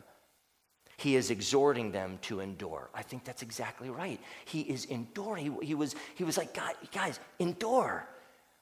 He 0.98 1.16
is 1.16 1.30
exhorting 1.30 1.92
them 1.92 2.18
to 2.24 2.40
endure. 2.40 2.90
I 2.94 3.04
think 3.04 3.24
that's 3.24 3.44
exactly 3.44 3.90
right. 3.90 4.20
He 4.46 4.62
is 4.62 4.86
enduring. 4.86 5.58
He, 5.62 5.68
he 5.68 5.76
was, 5.76 5.96
he 6.16 6.24
was 6.24 6.38
like, 6.38 6.58
guys, 6.92 7.20
endure. 7.38 8.08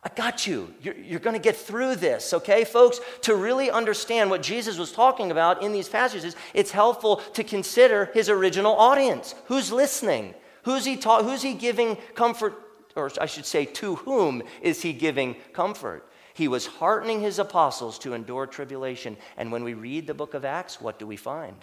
I 0.03 0.09
got 0.15 0.45
you. 0.45 0.73
You're, 0.81 0.95
you're 0.95 1.19
going 1.19 1.35
to 1.35 1.41
get 1.41 1.55
through 1.55 1.95
this, 1.95 2.33
okay, 2.33 2.65
folks? 2.65 2.99
To 3.21 3.35
really 3.35 3.71
understand 3.71 4.29
what 4.29 4.43
Jesus 4.43 4.77
was 4.77 4.91
talking 4.91 5.31
about 5.31 5.63
in 5.63 5.71
these 5.71 5.89
passages, 5.89 6.35
it's 6.53 6.71
helpful 6.71 7.17
to 7.33 7.43
consider 7.43 8.11
his 8.13 8.29
original 8.29 8.75
audience. 8.75 9.33
Who's 9.45 9.71
listening? 9.71 10.35
Who's 10.63 10.85
he, 10.85 10.97
ta- 10.97 11.23
who's 11.23 11.41
he 11.41 11.53
giving 11.53 11.95
comfort, 12.15 12.53
or 12.95 13.09
I 13.19 13.25
should 13.27 13.45
say, 13.45 13.65
to 13.65 13.95
whom 13.95 14.43
is 14.61 14.81
he 14.81 14.93
giving 14.93 15.37
comfort? 15.53 16.07
He 16.33 16.49
was 16.49 16.67
heartening 16.67 17.21
his 17.21 17.39
apostles 17.39 17.97
to 17.99 18.13
endure 18.13 18.45
tribulation. 18.45 19.15
And 19.37 19.51
when 19.51 19.63
we 19.63 19.73
read 19.73 20.05
the 20.05 20.13
book 20.13 20.33
of 20.33 20.43
Acts, 20.43 20.81
what 20.81 20.99
do 20.99 21.07
we 21.07 21.15
find? 21.15 21.55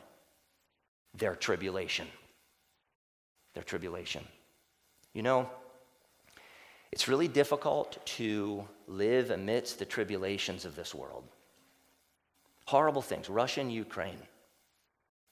Their 1.15 1.35
tribulation. 1.35 2.07
Their 3.55 3.63
tribulation. 3.63 4.25
You 5.13 5.23
know, 5.23 5.51
it's 6.91 7.09
really 7.09 7.29
difficult 7.29 8.05
to 8.07 8.67
live 8.87 9.31
amidst 9.31 9.79
the 9.79 9.85
tribulations 9.85 10.65
of 10.65 10.77
this 10.77 10.95
world. 10.95 11.25
Horrible 12.67 13.03
things 13.03 13.29
Russia 13.29 13.61
and 13.61 13.73
Ukraine, 13.73 14.23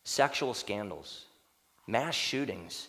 sexual 0.05 0.55
scandals, 0.55 1.27
mass 1.87 2.14
shootings, 2.14 2.88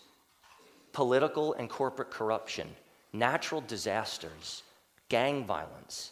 political 0.94 1.54
and 1.54 1.70
corporate 1.70 2.12
corruption, 2.12 2.68
natural 3.14 3.62
disasters, 3.62 4.64
gang 5.10 5.46
violence. 5.46 6.12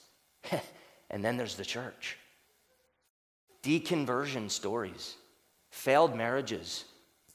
and 1.09 1.23
then 1.23 1.37
there's 1.37 1.55
the 1.55 1.65
church. 1.65 2.17
Deconversion 3.63 4.49
stories, 4.49 5.15
failed 5.69 6.15
marriages, 6.15 6.85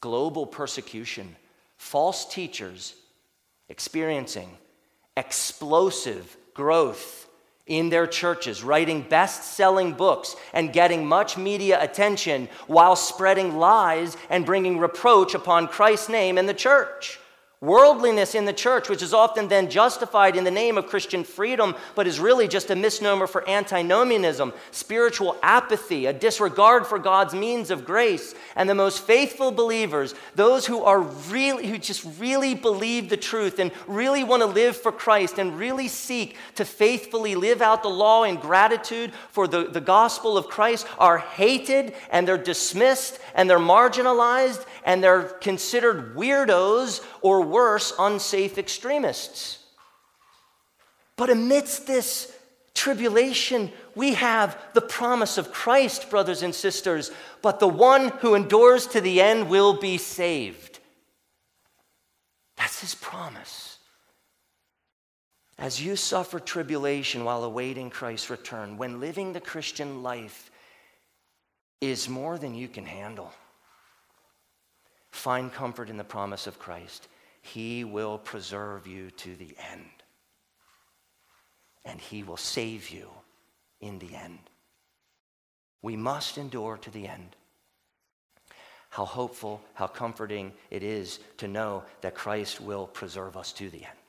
global 0.01 0.45
persecution, 0.45 1.35
false 1.77 2.25
teachers 2.25 2.95
experiencing 3.69 4.49
explosive 5.17 6.37
growth 6.53 7.27
in 7.65 7.89
their 7.89 8.05
churches, 8.05 8.63
writing 8.63 9.01
best 9.01 9.55
selling 9.55 9.93
books 9.93 10.35
and 10.53 10.71
getting 10.71 11.05
much 11.05 11.37
media 11.37 11.81
attention 11.81 12.47
while 12.67 12.95
spreading 12.95 13.57
lies 13.57 14.15
and 14.29 14.45
bringing 14.45 14.77
reproach 14.77 15.33
upon 15.33 15.67
Christ's 15.67 16.09
name 16.09 16.37
and 16.37 16.47
the 16.47 16.53
church. 16.53 17.19
Worldliness 17.65 18.35
in 18.35 18.45
the 18.45 18.53
church, 18.53 18.89
which 18.89 19.01
is 19.01 19.11
often 19.11 19.47
then 19.47 19.71
justified 19.71 20.35
in 20.35 20.43
the 20.43 20.51
name 20.51 20.77
of 20.77 20.85
Christian 20.85 21.23
freedom, 21.23 21.75
but 21.95 22.05
is 22.05 22.19
really 22.19 22.47
just 22.47 22.69
a 22.69 22.75
misnomer 22.75 23.25
for 23.25 23.47
antinomianism, 23.49 24.53
spiritual 24.69 25.35
apathy, 25.41 26.05
a 26.05 26.13
disregard 26.13 26.85
for 26.85 26.99
God's 26.99 27.33
means 27.33 27.71
of 27.71 27.83
grace. 27.83 28.35
And 28.55 28.69
the 28.69 28.75
most 28.75 29.01
faithful 29.07 29.51
believers, 29.51 30.13
those 30.35 30.67
who 30.67 30.83
are 30.83 30.99
really, 30.99 31.65
who 31.65 31.79
just 31.79 32.05
really 32.19 32.53
believe 32.53 33.09
the 33.09 33.17
truth 33.17 33.57
and 33.57 33.71
really 33.87 34.23
want 34.23 34.43
to 34.43 34.47
live 34.47 34.77
for 34.77 34.91
Christ 34.91 35.39
and 35.39 35.57
really 35.57 35.87
seek 35.87 36.37
to 36.55 36.65
faithfully 36.65 37.33
live 37.33 37.63
out 37.63 37.81
the 37.81 37.89
law 37.89 38.25
in 38.25 38.35
gratitude 38.35 39.11
for 39.31 39.47
the, 39.47 39.63
the 39.63 39.81
gospel 39.81 40.37
of 40.37 40.49
Christ, 40.49 40.85
are 40.99 41.17
hated 41.17 41.95
and 42.11 42.27
they're 42.27 42.37
dismissed 42.37 43.17
and 43.33 43.49
they're 43.49 43.57
marginalized 43.57 44.65
and 44.83 45.03
they're 45.03 45.23
considered 45.23 46.15
weirdos 46.15 47.03
or 47.21 47.54
worse, 47.55 47.93
unsafe 47.97 48.57
extremists. 48.57 49.59
But 51.15 51.29
amidst 51.29 51.87
this 51.87 52.35
tribulation, 52.73 53.71
we 53.95 54.15
have 54.15 54.57
the 54.73 54.81
promise 54.81 55.37
of 55.37 55.53
Christ, 55.53 56.09
brothers 56.09 56.43
and 56.43 56.53
sisters. 56.53 57.11
But 57.41 57.61
the 57.61 57.69
one 57.69 58.09
who 58.19 58.35
endures 58.35 58.87
to 58.87 58.99
the 58.99 59.21
end 59.21 59.49
will 59.49 59.79
be 59.79 59.97
saved. 59.97 60.79
That's 62.57 62.81
his 62.81 62.93
promise. 62.93 63.77
As 65.57 65.81
you 65.81 65.95
suffer 65.95 66.41
tribulation 66.41 67.23
while 67.23 67.45
awaiting 67.45 67.89
Christ's 67.89 68.29
return, 68.29 68.77
when 68.77 68.99
living 68.99 69.31
the 69.31 69.39
Christian 69.39 70.03
life 70.03 70.51
is 71.79 72.09
more 72.09 72.37
than 72.37 72.53
you 72.53 72.67
can 72.67 72.85
handle, 72.85 73.31
find 75.11 75.53
comfort 75.53 75.89
in 75.89 75.95
the 75.95 76.03
promise 76.03 76.47
of 76.47 76.59
Christ. 76.59 77.07
He 77.45 77.83
will 77.83 78.17
preserve 78.17 78.87
you 78.87 79.11
to 79.11 79.35
the 79.35 79.55
end. 79.71 79.85
And 81.85 82.01
He 82.01 82.23
will 82.23 82.37
save 82.37 82.89
you 82.89 83.09
in 83.79 83.99
the 83.99 84.15
end. 84.15 84.39
We 85.83 85.95
must 85.95 86.39
endure 86.39 86.77
to 86.77 86.89
the 86.89 87.07
end. 87.07 87.35
How 88.89 89.05
hopeful, 89.05 89.61
how 89.75 89.85
comforting 89.85 90.53
it 90.71 90.81
is 90.81 91.19
to 91.37 91.47
know 91.47 91.83
that 92.01 92.15
Christ 92.15 92.61
will 92.61 92.87
preserve 92.87 93.37
us 93.37 93.53
to 93.53 93.69
the 93.69 93.83
end, 93.83 94.05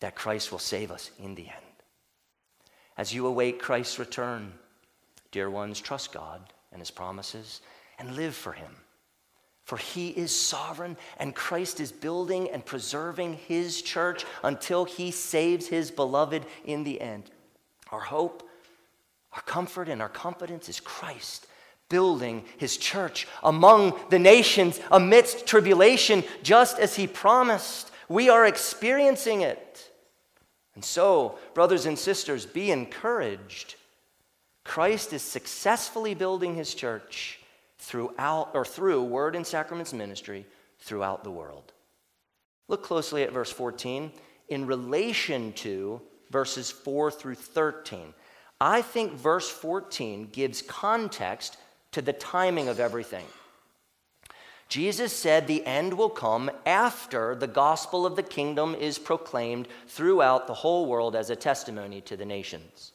that 0.00 0.14
Christ 0.14 0.52
will 0.52 0.58
save 0.58 0.90
us 0.90 1.10
in 1.18 1.34
the 1.34 1.48
end. 1.48 1.74
As 2.98 3.14
you 3.14 3.26
await 3.26 3.58
Christ's 3.58 3.98
return, 3.98 4.52
dear 5.30 5.48
ones, 5.48 5.80
trust 5.80 6.12
God 6.12 6.52
and 6.70 6.80
His 6.80 6.90
promises 6.90 7.62
and 7.98 8.14
live 8.14 8.34
for 8.34 8.52
Him. 8.52 8.76
For 9.64 9.78
he 9.78 10.10
is 10.10 10.38
sovereign, 10.38 10.96
and 11.18 11.34
Christ 11.34 11.80
is 11.80 11.90
building 11.90 12.50
and 12.50 12.64
preserving 12.64 13.34
his 13.48 13.80
church 13.80 14.26
until 14.42 14.84
he 14.84 15.10
saves 15.10 15.66
his 15.66 15.90
beloved 15.90 16.44
in 16.64 16.84
the 16.84 17.00
end. 17.00 17.30
Our 17.90 18.00
hope, 18.00 18.48
our 19.32 19.40
comfort, 19.42 19.88
and 19.88 20.02
our 20.02 20.08
confidence 20.10 20.68
is 20.68 20.80
Christ 20.80 21.46
building 21.88 22.44
his 22.56 22.76
church 22.76 23.26
among 23.42 23.98
the 24.10 24.18
nations 24.18 24.80
amidst 24.90 25.46
tribulation, 25.46 26.24
just 26.42 26.78
as 26.78 26.96
he 26.96 27.06
promised. 27.06 27.90
We 28.08 28.28
are 28.28 28.46
experiencing 28.46 29.42
it. 29.42 29.90
And 30.74 30.84
so, 30.84 31.38
brothers 31.54 31.86
and 31.86 31.98
sisters, 31.98 32.46
be 32.46 32.70
encouraged. 32.70 33.76
Christ 34.64 35.12
is 35.12 35.22
successfully 35.22 36.14
building 36.14 36.54
his 36.54 36.74
church 36.74 37.38
throughout 37.84 38.50
or 38.54 38.64
through 38.64 39.04
word 39.04 39.36
and 39.36 39.46
sacraments 39.46 39.92
ministry 39.92 40.46
throughout 40.78 41.22
the 41.22 41.30
world. 41.30 41.72
Look 42.66 42.82
closely 42.82 43.22
at 43.22 43.32
verse 43.32 43.52
14 43.52 44.10
in 44.48 44.66
relation 44.66 45.52
to 45.52 46.00
verses 46.30 46.70
4 46.70 47.10
through 47.10 47.34
13. 47.34 48.14
I 48.58 48.80
think 48.80 49.12
verse 49.12 49.50
14 49.50 50.30
gives 50.32 50.62
context 50.62 51.58
to 51.92 52.00
the 52.00 52.14
timing 52.14 52.68
of 52.68 52.80
everything. 52.80 53.26
Jesus 54.70 55.12
said 55.12 55.46
the 55.46 55.64
end 55.66 55.92
will 55.92 56.08
come 56.08 56.50
after 56.64 57.34
the 57.34 57.46
gospel 57.46 58.06
of 58.06 58.16
the 58.16 58.22
kingdom 58.22 58.74
is 58.74 58.98
proclaimed 58.98 59.68
throughout 59.86 60.46
the 60.46 60.54
whole 60.54 60.86
world 60.86 61.14
as 61.14 61.28
a 61.28 61.36
testimony 61.36 62.00
to 62.00 62.16
the 62.16 62.24
nations. 62.24 62.92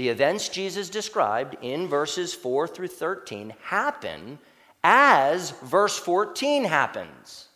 The 0.00 0.08
events 0.08 0.48
Jesus 0.48 0.88
described 0.88 1.56
in 1.60 1.86
verses 1.86 2.32
4 2.32 2.66
through 2.68 2.88
13 2.88 3.52
happen 3.64 4.38
as 4.82 5.50
verse 5.50 5.98
14 5.98 6.64
happens 6.64 7.48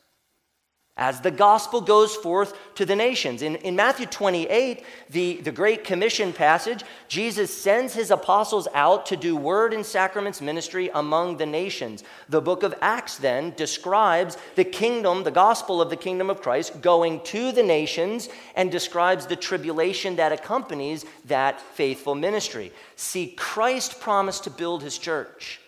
as 0.96 1.20
the 1.20 1.30
gospel 1.30 1.80
goes 1.80 2.14
forth 2.14 2.54
to 2.76 2.86
the 2.86 2.94
nations. 2.94 3.42
In, 3.42 3.56
in 3.56 3.74
Matthew 3.74 4.06
28, 4.06 4.84
the, 5.10 5.40
the 5.40 5.50
Great 5.50 5.82
Commission 5.82 6.32
passage, 6.32 6.84
Jesus 7.08 7.52
sends 7.52 7.94
his 7.94 8.12
apostles 8.12 8.68
out 8.74 9.04
to 9.06 9.16
do 9.16 9.34
word 9.34 9.74
and 9.74 9.84
sacraments 9.84 10.40
ministry 10.40 10.90
among 10.94 11.36
the 11.36 11.46
nations. 11.46 12.04
The 12.28 12.40
book 12.40 12.62
of 12.62 12.76
Acts 12.80 13.16
then 13.16 13.54
describes 13.56 14.36
the 14.54 14.62
kingdom, 14.62 15.24
the 15.24 15.32
gospel 15.32 15.82
of 15.82 15.90
the 15.90 15.96
kingdom 15.96 16.30
of 16.30 16.40
Christ, 16.40 16.80
going 16.80 17.20
to 17.24 17.50
the 17.50 17.64
nations 17.64 18.28
and 18.54 18.70
describes 18.70 19.26
the 19.26 19.36
tribulation 19.36 20.14
that 20.16 20.30
accompanies 20.30 21.04
that 21.24 21.60
faithful 21.60 22.14
ministry. 22.14 22.72
See, 22.94 23.34
Christ 23.36 24.00
promised 24.00 24.44
to 24.44 24.50
build 24.50 24.84
his 24.84 24.96
church. 24.96 25.58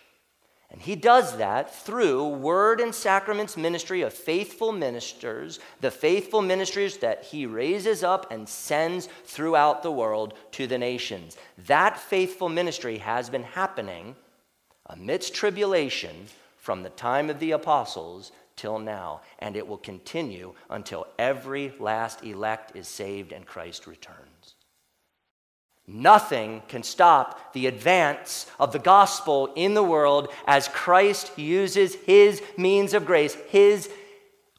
And 0.69 0.81
he 0.81 0.95
does 0.95 1.37
that 1.37 1.73
through 1.73 2.27
word 2.27 2.81
and 2.81 2.93
sacraments 2.93 3.55
ministry 3.55 4.01
of 4.01 4.13
faithful 4.13 4.73
ministers, 4.73 5.59
the 5.79 5.91
faithful 5.91 6.41
ministers 6.41 6.97
that 6.97 7.23
he 7.23 7.45
raises 7.45 8.03
up 8.03 8.31
and 8.31 8.47
sends 8.47 9.07
throughout 9.25 9.81
the 9.81 9.91
world 9.91 10.33
to 10.51 10.67
the 10.67 10.77
nations. 10.77 11.37
That 11.67 11.97
faithful 11.97 12.49
ministry 12.49 12.97
has 12.97 13.29
been 13.29 13.43
happening 13.43 14.15
amidst 14.87 15.33
tribulation 15.33 16.27
from 16.57 16.83
the 16.83 16.89
time 16.89 17.29
of 17.29 17.39
the 17.39 17.51
apostles 17.51 18.33
till 18.57 18.77
now, 18.77 19.21
and 19.39 19.55
it 19.55 19.65
will 19.65 19.77
continue 19.77 20.53
until 20.69 21.07
every 21.17 21.71
last 21.79 22.23
elect 22.25 22.75
is 22.75 22.89
saved 22.89 23.31
and 23.31 23.45
Christ 23.45 23.87
returns. 23.87 24.36
Nothing 25.87 26.61
can 26.67 26.83
stop 26.83 27.53
the 27.53 27.67
advance 27.67 28.45
of 28.59 28.73
the 28.73 28.79
gospel 28.79 29.53
in 29.55 29.73
the 29.73 29.83
world 29.83 30.27
as 30.45 30.67
Christ 30.67 31.37
uses 31.37 31.95
his 31.95 32.43
means 32.57 32.93
of 32.93 33.05
grace, 33.05 33.35
his 33.47 33.89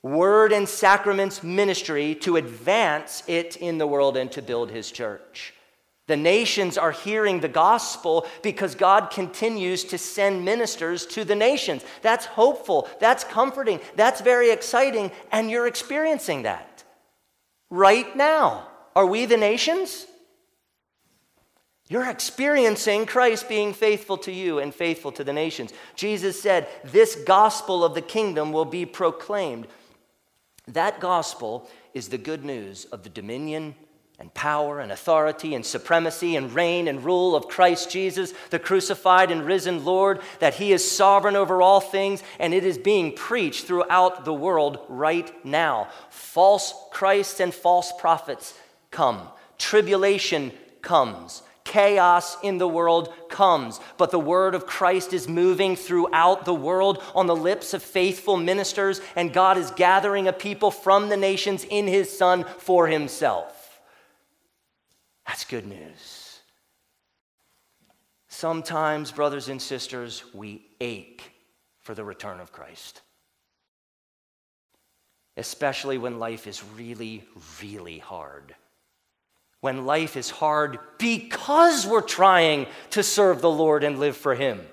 word 0.03 0.53
and 0.53 0.67
sacraments 0.67 1.43
ministry 1.43 2.15
to 2.15 2.37
advance 2.37 3.23
it 3.27 3.57
in 3.57 3.77
the 3.77 3.87
world 3.87 4.17
and 4.17 4.33
to 4.33 4.41
build 4.41 4.71
his 4.71 4.91
church. 4.91 5.53
The 6.07 6.17
nations 6.17 6.79
are 6.79 6.93
hearing 6.93 7.41
the 7.41 7.49
gospel 7.49 8.27
because 8.43 8.75
God 8.75 9.11
continues 9.11 9.85
to 9.85 9.99
send 9.99 10.43
ministers 10.43 11.05
to 11.09 11.25
the 11.25 11.35
nations. 11.35 11.85
That's 12.01 12.25
hopeful, 12.25 12.89
that's 13.01 13.25
comforting, 13.25 13.81
that's 13.95 14.23
very 14.23 14.51
exciting, 14.51 15.13
and 15.31 15.51
you're 15.51 15.67
experiencing 15.67 16.45
that 16.45 16.85
right 17.69 18.17
now. 18.17 18.67
Are 18.97 19.05
we 19.05 19.27
the 19.27 19.37
nations? 19.37 20.07
You're 21.91 22.09
experiencing 22.09 23.07
Christ 23.07 23.49
being 23.49 23.73
faithful 23.73 24.19
to 24.19 24.33
you 24.33 24.59
and 24.59 24.75
faithful 24.75 25.11
to 25.13 25.25
the 25.25 25.33
nations. 25.33 25.73
Jesus 25.97 26.41
said, 26.41 26.69
This 26.85 27.15
gospel 27.15 27.83
of 27.83 27.95
the 27.95 28.03
kingdom 28.03 28.53
will 28.53 28.67
be 28.67 28.85
proclaimed. 28.85 29.67
That 30.67 31.01
gospel 31.01 31.69
is 31.95 32.09
the 32.09 32.19
good 32.19 32.45
news 32.45 32.85
of 32.87 33.05
the 33.05 33.09
dominion 33.09 33.75
and 34.19 34.35
power 34.35 34.81
and 34.81 34.93
authority 34.93 35.55
and 35.55 35.65
supremacy 35.65 36.37
and 36.37 36.55
reign 36.55 36.89
and 36.89 37.05
rule 37.05 37.35
of 37.35 37.49
Christ 37.49 37.91
Jesus, 37.91 38.35
the 38.51 38.59
crucified 38.59 39.31
and 39.31 39.47
risen 39.47 39.85
Lord, 39.85 40.21
that 40.41 40.55
He 40.55 40.73
is 40.73 40.91
sovereign 40.91 41.37
over 41.37 41.63
all 41.63 41.81
things, 41.81 42.23
and 42.39 42.53
it 42.53 42.65
is 42.65 42.77
being 42.77 43.13
preached 43.13 43.65
throughout 43.65 44.27
the 44.27 44.35
world 44.35 44.81
right 44.89 45.33
now. 45.45 45.89
False 46.11 46.75
Christs 46.91 47.41
and 47.41 47.55
false 47.55 47.93
prophets 47.99 48.53
come, 48.91 49.23
tribulation 49.57 50.53
comes. 50.83 51.43
Chaos 51.69 52.39
in 52.43 52.57
the 52.57 52.67
world 52.67 53.13
comes, 53.29 53.79
but 53.99 54.11
the 54.11 54.19
word 54.19 54.55
of 54.55 54.67
Christ 54.67 55.13
is 55.13 55.29
moving 55.29 55.77
throughout 55.77 56.47
the 56.47 56.55
world 56.55 57.03
on 57.15 57.27
the 57.27 57.37
lips 57.37 57.75
of 57.75 57.83
faithful 57.83 58.39
ministers, 58.39 59.03
and 59.15 59.35
God 59.35 59.59
is 59.59 59.71
gathering 59.73 60.27
a 60.27 60.33
people 60.33 60.71
from 60.71 61.11
the 61.11 61.17
nations 61.17 61.65
in 61.65 61.87
his 61.87 62.11
Son 62.11 62.45
for 62.45 62.87
himself. 62.87 63.81
That's 65.27 65.45
good 65.45 65.67
news. 65.67 66.41
Sometimes, 68.29 69.13
brothers 69.13 69.51
and 69.51 69.61
sisters, 69.61 70.25
we 70.33 70.65
ache 70.81 71.23
for 71.81 71.95
the 71.95 72.05
return 72.05 72.41
of 72.41 72.51
Christ, 72.51 73.03
especially 75.37 75.99
when 75.99 76.19
life 76.19 76.47
is 76.47 76.65
really, 76.77 77.25
really 77.63 77.99
hard 77.99 78.55
when 79.69 79.85
life 79.85 80.17
is 80.17 80.31
hard 80.31 80.79
because 80.97 81.87
we're 81.87 82.01
trying 82.01 82.67
to 82.89 83.03
serve 83.03 83.43
the 83.43 83.51
Lord 83.51 83.85
and 83.85 83.99
live 83.99 84.17
for 84.17 84.35
Him. 84.35 84.67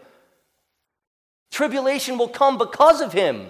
Tribulation 1.52 2.18
will 2.18 2.30
come 2.30 2.58
because 2.58 3.02
of 3.02 3.12
Him 3.12 3.48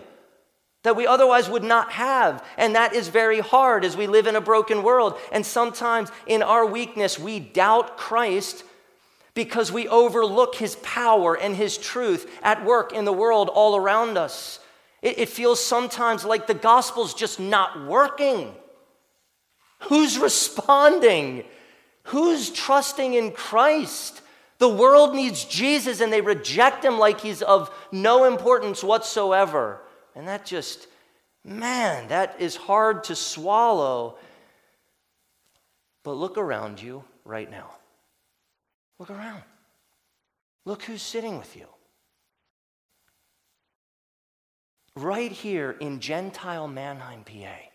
that 0.82 0.96
we 0.96 1.06
otherwise 1.06 1.48
would 1.48 1.64
not 1.64 1.92
have. 1.92 2.44
And 2.58 2.74
that 2.74 2.96
is 2.96 3.10
very 3.10 3.42
hard 3.42 3.86
as 3.86 3.96
we 3.96 4.08
live 4.08 4.26
in 4.26 4.36
a 4.36 4.42
broken 4.42 4.82
world. 4.82 5.20
And 5.32 5.46
sometimes 5.46 6.12
in 6.26 6.42
our 6.42 6.66
weakness, 6.66 7.20
we 7.20 7.40
doubt 7.40 7.96
Christ 7.96 8.64
because 9.36 9.72
we 9.72 9.88
overlook 9.88 10.56
His 10.56 10.78
power 10.78 11.38
and 11.38 11.56
His 11.56 11.78
truth 11.78 12.28
at 12.42 12.66
work 12.66 12.92
in 12.92 13.06
the 13.06 13.14
world 13.14 13.50
all 13.50 13.76
around 13.76 14.18
us. 14.18 14.60
It, 15.04 15.30
feels 15.30 15.64
sometimes 15.64 16.26
like 16.26 16.48
the 16.48 16.56
gospel's 16.56 17.14
just 17.14 17.40
not 17.40 17.86
working. 17.86 18.56
Who's 19.84 20.18
responding? 20.18 21.44
Who's 22.04 22.50
trusting 22.50 23.14
in 23.14 23.32
Christ? 23.32 24.22
The 24.58 24.70
world 24.70 25.14
needs 25.14 25.44
Jesus 25.44 26.02
and 26.02 26.12
they 26.12 26.22
reject 26.22 26.84
him 26.84 26.98
like 26.98 27.20
he's 27.20 27.42
of 27.42 27.70
no 27.92 28.26
importance 28.26 28.84
whatsoever. 28.84 29.82
And 30.16 30.28
that 30.28 30.46
just, 30.46 30.88
man, 31.44 32.08
that 32.08 32.36
is 32.40 32.56
hard 32.56 33.04
to 33.06 33.16
swallow. 33.16 34.18
But 36.04 36.14
look 36.14 36.38
around 36.38 36.82
you 36.82 37.04
right 37.26 37.50
now. 37.50 37.72
Look 38.98 39.10
around. 39.10 39.44
Look 40.64 40.84
who's 40.84 41.02
sitting 41.02 41.38
with 41.38 41.56
you. 41.56 41.68
Right 44.96 45.32
here 45.32 45.72
in 45.82 46.00
Gentile 46.00 46.70
Manheim, 46.70 47.24
PA 47.26 47.75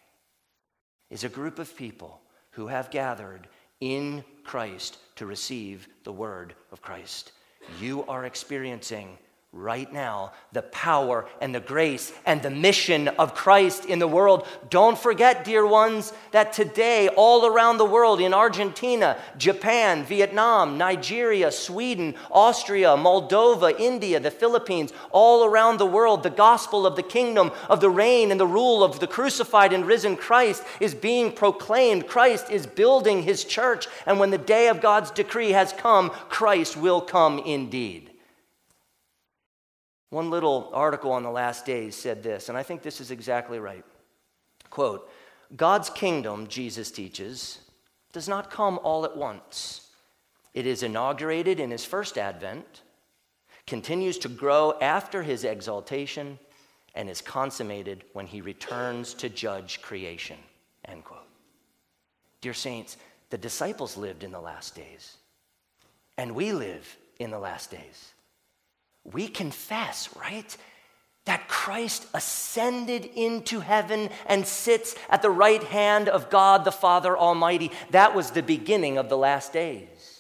is 1.11 1.25
a 1.25 1.29
group 1.29 1.59
of 1.59 1.77
people 1.77 2.21
who 2.53 2.69
have 2.69 2.91
gathered 2.91 3.49
in 3.81 4.25
Christ 4.45 4.99
to 5.17 5.27
receive 5.27 5.89
the 6.05 6.13
word 6.13 6.55
of 6.73 6.83
Christ. 6.83 7.33
You 7.81 8.05
are 8.07 8.25
experiencing 8.25 9.19
right 9.53 9.93
now 9.93 10.33
the 10.53 10.63
power 10.63 11.29
and 11.41 11.53
the 11.53 11.61
grace 11.61 12.13
and 12.25 12.41
the 12.41 12.51
mission 12.51 13.09
of 13.09 13.35
Christ 13.35 13.85
in 13.85 13.99
the 13.99 14.07
world. 14.07 14.47
Don't 14.69 14.97
forget, 14.97 15.45
dear 15.45 15.67
ones, 15.67 16.13
that 16.31 16.53
today, 16.53 17.09
all 17.09 17.45
around 17.45 17.79
the 17.79 17.85
world, 17.85 18.21
in 18.21 18.33
Argentina, 18.33 19.17
Japan, 19.39 20.05
Vietnam, 20.05 20.79
Nigeria, 20.79 21.51
Sweden, 21.51 22.15
Austria, 22.31 22.91
Moldova, 22.91 23.79
India, 23.79 24.21
the 24.21 24.31
Philippines, 24.31 24.93
all 25.11 25.45
around 25.45 25.79
the 25.79 25.87
world, 25.87 26.23
the 26.23 26.31
gospel 26.31 26.87
of 26.87 26.95
the 26.95 27.03
kingdom, 27.03 27.51
of 27.69 27.81
the 27.81 27.91
reign 27.91 28.31
and 28.31 28.39
the 28.39 28.47
rule 28.47 28.85
of 28.85 29.01
the 29.01 29.07
crucified 29.07 29.73
and 29.73 29.85
risen 29.85 30.17
Christ 30.17 30.63
is 30.79 30.95
being 30.95 31.33
proclaimed. 31.33 32.07
Christ 32.07 32.51
is 32.51 32.67
building 32.67 33.25
his 33.25 33.45
church, 33.45 33.89
and 34.07 34.21
when 34.21 34.31
the 34.31 34.39
day 34.39 34.69
of 34.69 34.81
God's 34.81 35.11
decree 35.11 35.51
has 35.51 35.73
come, 35.73 36.11
Christ 36.11 36.77
will 36.77 37.01
come 37.01 37.41
indeed. 37.41 38.10
One 40.11 40.29
little 40.29 40.71
article 40.75 41.13
on 41.13 41.23
the 41.23 41.31
last 41.31 41.65
days 41.65 41.95
said 41.95 42.23
this, 42.23 42.49
and 42.49 42.59
I 42.59 42.65
think 42.65 42.83
this 42.83 43.01
is 43.01 43.13
exactly 43.13 43.59
right. 43.59 43.85
Quote 44.69 45.09
God's 45.57 45.89
kingdom, 45.89 46.49
Jesus 46.49 46.91
teaches, 46.91 47.61
does 48.13 48.29
not 48.29 48.51
come 48.51 48.79
all 48.83 49.05
at 49.05 49.17
once. 49.17 49.89
It 50.53 50.67
is 50.67 50.83
inaugurated 50.83 51.61
in 51.61 51.71
his 51.71 51.85
first 51.85 52.19
advent, 52.19 52.83
continues 53.67 54.19
to 54.19 54.29
grow 54.29 54.75
after 54.81 55.23
his 55.23 55.45
exaltation, 55.45 56.41
and 56.97 57.09
is 57.09 57.21
consummated 57.21 58.03
when 58.13 58.27
he 58.27 58.41
returns 58.41 59.15
to 59.15 59.29
judge 59.29 59.81
creation. 59.81 60.39
End 60.87 61.05
quote. 61.05 61.21
Dear 62.41 62.55
saints, 62.55 62.97
the 63.31 63.39
disciples 63.39 63.97
lived 63.97 64.25
in 64.25 64.33
the 64.33 64.41
last 64.41 64.75
days, 64.75 65.19
and 66.19 66.35
we 66.35 66.53
live 66.53 66.97
in 67.21 67.31
the 67.31 67.39
last 67.39 67.71
days 67.71 68.13
we 69.13 69.29
confess, 69.29 70.09
right? 70.17 70.57
That 71.27 71.49
Christ 71.49 72.07
ascended 72.15 73.05
into 73.15 73.61
heaven 73.61 74.11
and 74.27 74.47
sits 74.47 74.95
at 75.09 75.23
the 75.23 75.31
right 75.31 75.63
hand 75.63 76.09
of 76.09 76.31
God 76.31 76.65
the 76.65 76.73
Father 76.73 77.17
Almighty. 77.17 77.71
That 77.91 78.15
was 78.15 78.31
the 78.31 78.43
beginning 78.43 78.99
of 78.99 79.09
the 79.09 79.19
last 79.19 79.53
days 79.53 80.11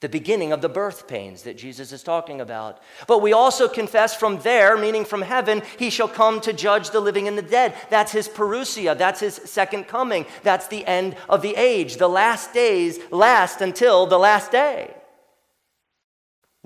the 0.00 0.08
beginning 0.08 0.52
of 0.52 0.60
the 0.60 0.68
birth 0.68 1.08
pains 1.08 1.42
that 1.42 1.58
Jesus 1.58 1.90
is 1.90 2.04
talking 2.04 2.40
about. 2.40 2.80
But 3.08 3.20
we 3.20 3.32
also 3.32 3.66
confess 3.66 4.14
from 4.14 4.38
there, 4.40 4.76
meaning 4.76 5.04
from 5.04 5.22
heaven, 5.22 5.62
he 5.76 5.90
shall 5.90 6.06
come 6.08 6.40
to 6.42 6.52
judge 6.52 6.90
the 6.90 7.00
living 7.00 7.26
and 7.26 7.36
the 7.36 7.42
dead. 7.42 7.74
That's 7.90 8.12
his 8.12 8.28
parousia, 8.28 8.96
that's 8.96 9.20
his 9.20 9.34
second 9.34 9.88
coming, 9.88 10.26
that's 10.44 10.68
the 10.68 10.86
end 10.86 11.16
of 11.28 11.42
the 11.42 11.56
age. 11.56 11.96
The 11.96 12.08
last 12.08 12.54
days 12.54 13.00
last 13.10 13.60
until 13.60 14.06
the 14.06 14.18
last 14.18 14.52
day. 14.52 14.94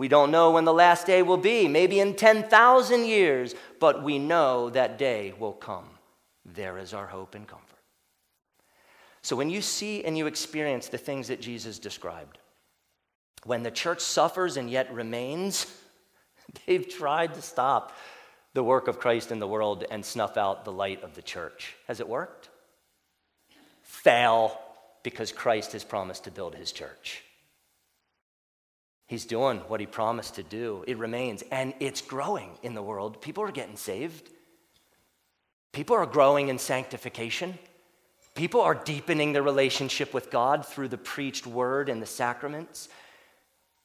We 0.02 0.08
don't 0.08 0.32
know 0.32 0.50
when 0.50 0.64
the 0.64 0.74
last 0.74 1.06
day 1.06 1.22
will 1.22 1.36
be, 1.36 1.68
maybe 1.68 2.00
in 2.00 2.14
10,000 2.14 3.04
years, 3.04 3.54
but 3.78 4.02
we 4.02 4.18
know 4.18 4.68
that 4.70 4.98
day 4.98 5.32
will 5.38 5.52
come. 5.52 5.88
There 6.44 6.76
is 6.76 6.92
our 6.92 7.06
hope 7.06 7.36
and 7.36 7.46
comfort. 7.46 7.78
So 9.22 9.36
when 9.36 9.48
you 9.48 9.62
see 9.62 10.02
and 10.02 10.18
you 10.18 10.26
experience 10.26 10.88
the 10.88 10.98
things 10.98 11.28
that 11.28 11.40
Jesus 11.40 11.78
described, 11.78 12.38
when 13.44 13.62
the 13.62 13.70
church 13.70 14.00
suffers 14.00 14.56
and 14.56 14.68
yet 14.68 14.92
remains, 14.92 15.72
they've 16.66 16.88
tried 16.88 17.34
to 17.34 17.40
stop 17.40 17.96
the 18.54 18.64
work 18.64 18.88
of 18.88 18.98
Christ 18.98 19.30
in 19.30 19.38
the 19.38 19.46
world 19.46 19.84
and 19.88 20.04
snuff 20.04 20.36
out 20.36 20.64
the 20.64 20.72
light 20.72 21.04
of 21.04 21.14
the 21.14 21.22
church. 21.22 21.76
Has 21.86 22.00
it 22.00 22.08
worked? 22.08 22.48
Fail 23.82 24.58
because 25.04 25.30
Christ 25.30 25.74
has 25.74 25.84
promised 25.84 26.24
to 26.24 26.32
build 26.32 26.56
his 26.56 26.72
church. 26.72 27.22
He's 29.06 29.24
doing 29.26 29.58
what 29.68 29.80
he 29.80 29.86
promised 29.86 30.36
to 30.36 30.42
do. 30.42 30.84
It 30.86 30.96
remains, 30.98 31.42
and 31.50 31.74
it's 31.80 32.00
growing 32.00 32.50
in 32.62 32.74
the 32.74 32.82
world. 32.82 33.20
People 33.20 33.44
are 33.44 33.52
getting 33.52 33.76
saved, 33.76 34.30
people 35.72 35.96
are 35.96 36.06
growing 36.06 36.48
in 36.48 36.58
sanctification. 36.58 37.58
People 38.34 38.62
are 38.62 38.74
deepening 38.74 39.34
their 39.34 39.42
relationship 39.42 40.14
with 40.14 40.30
God 40.30 40.64
through 40.64 40.88
the 40.88 40.96
preached 40.96 41.46
word 41.46 41.90
and 41.90 42.00
the 42.00 42.06
sacraments. 42.06 42.88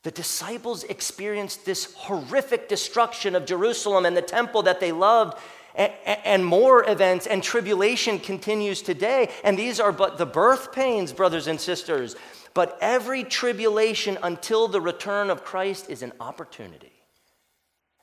The 0.03 0.11
disciples 0.11 0.85
experienced 0.85 1.65
this 1.65 1.93
horrific 1.95 2.69
destruction 2.69 3.35
of 3.35 3.45
Jerusalem 3.45 4.05
and 4.05 4.15
the 4.15 4.21
temple 4.21 4.63
that 4.63 4.79
they 4.79 4.93
loved, 4.93 5.37
and 5.75 6.45
more 6.45 6.89
events 6.89 7.27
and 7.27 7.43
tribulation 7.43 8.19
continues 8.19 8.81
today. 8.81 9.29
And 9.43 9.59
these 9.59 9.81
are 9.81 9.91
but 9.91 10.17
the 10.17 10.25
birth 10.25 10.71
pains, 10.71 11.11
brothers 11.11 11.47
and 11.47 11.59
sisters. 11.59 12.15
But 12.57 12.75
every 12.81 13.23
tribulation 13.23 14.17
until 14.23 14.67
the 14.67 14.81
return 14.81 15.29
of 15.29 15.43
Christ 15.43 15.91
is 15.91 16.01
an 16.01 16.11
opportunity. 16.19 16.91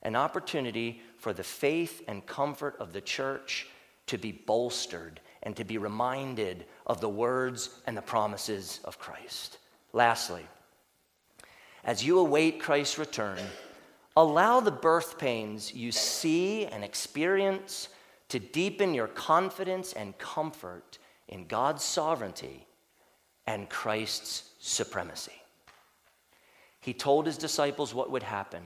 An 0.00 0.14
opportunity 0.14 1.02
for 1.18 1.32
the 1.32 1.42
faith 1.42 2.02
and 2.06 2.24
comfort 2.24 2.76
of 2.78 2.92
the 2.92 3.00
church 3.00 3.66
to 4.06 4.16
be 4.16 4.30
bolstered 4.30 5.18
and 5.42 5.56
to 5.56 5.64
be 5.64 5.76
reminded 5.76 6.66
of 6.86 7.00
the 7.00 7.08
words 7.08 7.80
and 7.88 7.96
the 7.96 8.02
promises 8.02 8.78
of 8.84 8.96
Christ. 8.96 9.58
Lastly, 9.92 10.46
as 11.82 12.04
you 12.04 12.20
await 12.20 12.60
Christ's 12.60 12.96
return, 12.96 13.40
allow 14.16 14.60
the 14.60 14.70
birth 14.70 15.18
pains 15.18 15.74
you 15.74 15.90
see 15.90 16.66
and 16.66 16.84
experience 16.84 17.88
to 18.28 18.38
deepen 18.38 18.94
your 18.94 19.08
confidence 19.08 19.94
and 19.94 20.16
comfort 20.16 20.98
in 21.26 21.48
God's 21.48 21.82
sovereignty 21.82 22.68
and 23.46 23.68
Christ's 23.68 24.50
supremacy. 24.58 25.32
He 26.80 26.92
told 26.92 27.26
his 27.26 27.38
disciples 27.38 27.94
what 27.94 28.10
would 28.10 28.22
happen. 28.22 28.62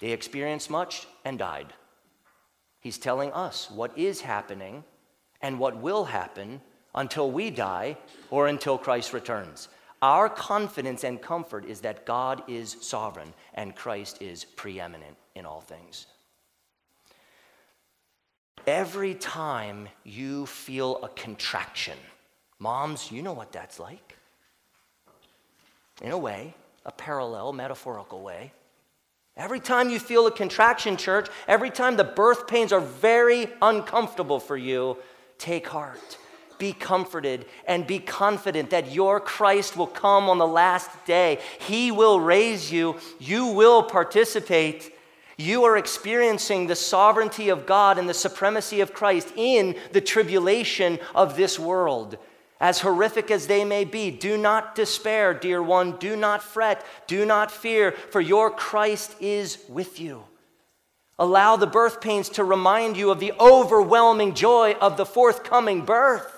They 0.00 0.12
experienced 0.12 0.70
much 0.70 1.06
and 1.24 1.38
died. 1.38 1.72
He's 2.80 2.98
telling 2.98 3.32
us 3.32 3.70
what 3.70 3.96
is 3.98 4.20
happening 4.20 4.84
and 5.42 5.58
what 5.58 5.76
will 5.76 6.04
happen 6.04 6.60
until 6.94 7.30
we 7.30 7.50
die 7.50 7.96
or 8.30 8.46
until 8.46 8.78
Christ 8.78 9.12
returns. 9.12 9.68
Our 10.02 10.28
confidence 10.28 11.04
and 11.04 11.20
comfort 11.20 11.64
is 11.64 11.80
that 11.80 12.06
God 12.06 12.42
is 12.48 12.76
sovereign 12.80 13.32
and 13.54 13.74
Christ 13.74 14.20
is 14.20 14.44
preeminent 14.44 15.16
in 15.34 15.46
all 15.46 15.60
things. 15.60 16.06
Every 18.66 19.14
time 19.14 19.88
you 20.04 20.46
feel 20.46 21.02
a 21.02 21.08
contraction, 21.08 21.98
moms, 22.58 23.10
you 23.10 23.22
know 23.22 23.32
what 23.32 23.52
that's 23.52 23.78
like. 23.78 24.16
In 26.02 26.12
a 26.12 26.18
way, 26.18 26.54
a 26.84 26.92
parallel, 26.92 27.52
metaphorical 27.52 28.20
way. 28.20 28.52
Every 29.36 29.60
time 29.60 29.90
you 29.90 29.98
feel 29.98 30.26
a 30.26 30.30
contraction, 30.30 30.96
church, 30.96 31.28
every 31.46 31.70
time 31.70 31.96
the 31.96 32.04
birth 32.04 32.46
pains 32.46 32.72
are 32.72 32.80
very 32.80 33.48
uncomfortable 33.60 34.40
for 34.40 34.56
you, 34.56 34.96
take 35.38 35.66
heart 35.66 36.18
be 36.58 36.72
comforted 36.72 37.46
and 37.66 37.86
be 37.86 37.98
confident 37.98 38.70
that 38.70 38.92
your 38.92 39.20
Christ 39.20 39.76
will 39.76 39.86
come 39.86 40.28
on 40.28 40.38
the 40.38 40.46
last 40.46 40.90
day. 41.04 41.38
He 41.60 41.90
will 41.90 42.20
raise 42.20 42.72
you, 42.72 42.98
you 43.18 43.46
will 43.46 43.82
participate. 43.82 44.92
You 45.38 45.64
are 45.64 45.76
experiencing 45.76 46.66
the 46.66 46.76
sovereignty 46.76 47.50
of 47.50 47.66
God 47.66 47.98
and 47.98 48.08
the 48.08 48.14
supremacy 48.14 48.80
of 48.80 48.94
Christ 48.94 49.32
in 49.36 49.76
the 49.92 50.00
tribulation 50.00 50.98
of 51.14 51.36
this 51.36 51.58
world. 51.58 52.16
As 52.60 52.80
horrific 52.80 53.30
as 53.30 53.46
they 53.46 53.64
may 53.64 53.84
be, 53.84 54.10
do 54.10 54.38
not 54.38 54.74
despair, 54.74 55.34
dear 55.34 55.62
one. 55.62 55.98
Do 55.98 56.16
not 56.16 56.42
fret. 56.42 56.84
Do 57.06 57.26
not 57.26 57.50
fear, 57.50 57.92
for 57.92 58.20
your 58.20 58.50
Christ 58.50 59.14
is 59.20 59.58
with 59.68 60.00
you. 60.00 60.24
Allow 61.18 61.56
the 61.56 61.66
birth 61.66 62.00
pains 62.00 62.28
to 62.30 62.44
remind 62.44 62.96
you 62.96 63.10
of 63.10 63.20
the 63.20 63.32
overwhelming 63.40 64.34
joy 64.34 64.72
of 64.80 64.96
the 64.96 65.06
forthcoming 65.06 65.84
birth. 65.84 66.35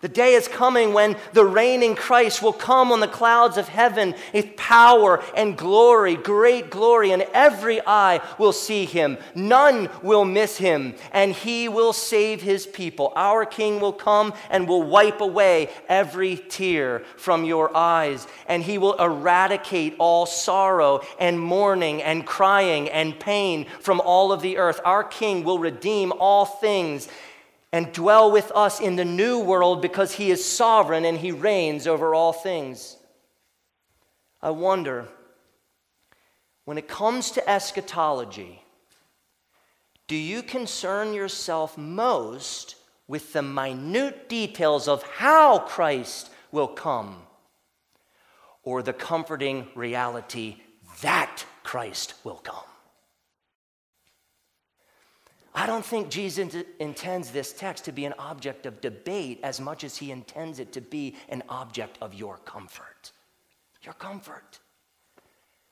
The 0.00 0.08
day 0.08 0.32
is 0.32 0.48
coming 0.48 0.94
when 0.94 1.14
the 1.34 1.44
reigning 1.44 1.94
Christ 1.94 2.40
will 2.40 2.54
come 2.54 2.90
on 2.90 3.00
the 3.00 3.06
clouds 3.06 3.58
of 3.58 3.68
heaven 3.68 4.14
with 4.32 4.56
power 4.56 5.22
and 5.36 5.58
glory, 5.58 6.14
great 6.14 6.70
glory, 6.70 7.10
and 7.10 7.26
every 7.34 7.82
eye 7.86 8.22
will 8.38 8.54
see 8.54 8.86
him. 8.86 9.18
None 9.34 9.90
will 10.02 10.24
miss 10.24 10.56
him, 10.56 10.94
and 11.12 11.32
he 11.32 11.68
will 11.68 11.92
save 11.92 12.40
his 12.40 12.66
people. 12.66 13.12
Our 13.14 13.44
King 13.44 13.78
will 13.78 13.92
come 13.92 14.32
and 14.48 14.66
will 14.66 14.84
wipe 14.84 15.20
away 15.20 15.68
every 15.86 16.36
tear 16.48 17.00
from 17.18 17.44
your 17.44 17.76
eyes, 17.76 18.26
and 18.46 18.62
he 18.62 18.78
will 18.78 18.94
eradicate 18.94 19.96
all 19.98 20.24
sorrow 20.24 21.02
and 21.18 21.38
mourning 21.38 22.02
and 22.02 22.24
crying 22.26 22.88
and 22.88 23.20
pain 23.20 23.66
from 23.80 24.00
all 24.00 24.32
of 24.32 24.40
the 24.40 24.56
earth. 24.56 24.80
Our 24.82 25.04
King 25.04 25.44
will 25.44 25.58
redeem 25.58 26.10
all 26.18 26.46
things 26.46 27.06
and 27.72 27.92
dwell 27.92 28.30
with 28.30 28.50
us 28.54 28.80
in 28.80 28.96
the 28.96 29.04
new 29.04 29.38
world 29.38 29.80
because 29.80 30.12
he 30.12 30.30
is 30.30 30.44
sovereign 30.44 31.04
and 31.04 31.18
he 31.18 31.30
reigns 31.30 31.86
over 31.86 32.14
all 32.14 32.32
things. 32.32 32.96
I 34.42 34.50
wonder, 34.50 35.06
when 36.64 36.78
it 36.78 36.88
comes 36.88 37.30
to 37.32 37.48
eschatology, 37.48 38.62
do 40.08 40.16
you 40.16 40.42
concern 40.42 41.14
yourself 41.14 41.78
most 41.78 42.74
with 43.06 43.32
the 43.32 43.42
minute 43.42 44.28
details 44.28 44.88
of 44.88 45.02
how 45.04 45.58
Christ 45.60 46.30
will 46.50 46.68
come 46.68 47.22
or 48.62 48.82
the 48.82 48.92
comforting 48.92 49.68
reality 49.74 50.56
that 51.02 51.44
Christ 51.62 52.14
will 52.24 52.38
come? 52.42 52.69
I 55.54 55.66
don't 55.66 55.84
think 55.84 56.10
Jesus 56.10 56.54
intends 56.78 57.30
this 57.30 57.52
text 57.52 57.84
to 57.86 57.92
be 57.92 58.04
an 58.04 58.14
object 58.18 58.66
of 58.66 58.80
debate 58.80 59.40
as 59.42 59.60
much 59.60 59.82
as 59.82 59.96
he 59.96 60.12
intends 60.12 60.60
it 60.60 60.72
to 60.72 60.80
be 60.80 61.16
an 61.28 61.42
object 61.48 61.98
of 62.00 62.14
your 62.14 62.38
comfort. 62.38 63.12
Your 63.82 63.94
comfort. 63.94 64.60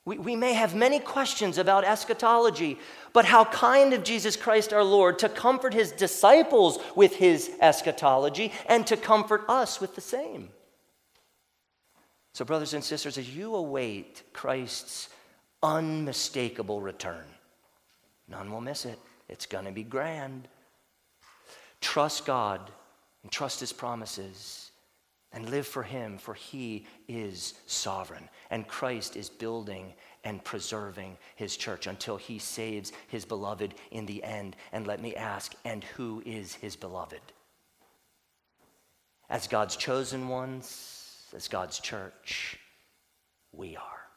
We, 0.04 0.18
we 0.18 0.36
may 0.36 0.54
have 0.54 0.74
many 0.74 0.98
questions 0.98 1.58
about 1.58 1.84
eschatology, 1.84 2.78
but 3.12 3.26
how 3.26 3.44
kind 3.44 3.92
of 3.92 4.02
Jesus 4.02 4.36
Christ 4.36 4.72
our 4.72 4.82
Lord 4.82 5.18
to 5.20 5.28
comfort 5.28 5.74
his 5.74 5.92
disciples 5.92 6.78
with 6.96 7.14
his 7.14 7.50
eschatology 7.60 8.52
and 8.66 8.86
to 8.86 8.96
comfort 8.96 9.44
us 9.48 9.80
with 9.80 9.94
the 9.94 10.00
same. 10.00 10.48
So, 12.32 12.44
brothers 12.44 12.72
and 12.72 12.82
sisters, 12.82 13.18
as 13.18 13.34
you 13.34 13.54
await 13.54 14.22
Christ's 14.32 15.08
unmistakable 15.62 16.80
return, 16.80 17.26
none 18.28 18.50
will 18.50 18.60
miss 18.60 18.86
it. 18.86 18.98
It's 19.28 19.46
going 19.46 19.64
to 19.66 19.72
be 19.72 19.82
grand. 19.82 20.48
Trust 21.80 22.26
God 22.26 22.70
and 23.22 23.30
trust 23.30 23.60
His 23.60 23.72
promises 23.72 24.70
and 25.32 25.50
live 25.50 25.66
for 25.66 25.82
Him, 25.82 26.18
for 26.18 26.34
He 26.34 26.86
is 27.06 27.54
sovereign. 27.66 28.28
And 28.50 28.66
Christ 28.66 29.16
is 29.16 29.28
building 29.28 29.92
and 30.24 30.42
preserving 30.42 31.18
His 31.36 31.56
church 31.56 31.86
until 31.86 32.16
He 32.16 32.38
saves 32.38 32.92
His 33.08 33.24
beloved 33.24 33.74
in 33.90 34.06
the 34.06 34.24
end. 34.24 34.56
And 34.72 34.86
let 34.86 35.02
me 35.02 35.14
ask, 35.14 35.54
and 35.64 35.84
who 35.84 36.22
is 36.24 36.54
His 36.54 36.76
beloved? 36.76 37.20
As 39.28 39.46
God's 39.46 39.76
chosen 39.76 40.28
ones, 40.28 41.26
as 41.36 41.48
God's 41.48 41.78
church, 41.78 42.58
we 43.52 43.76
are. 43.76 44.07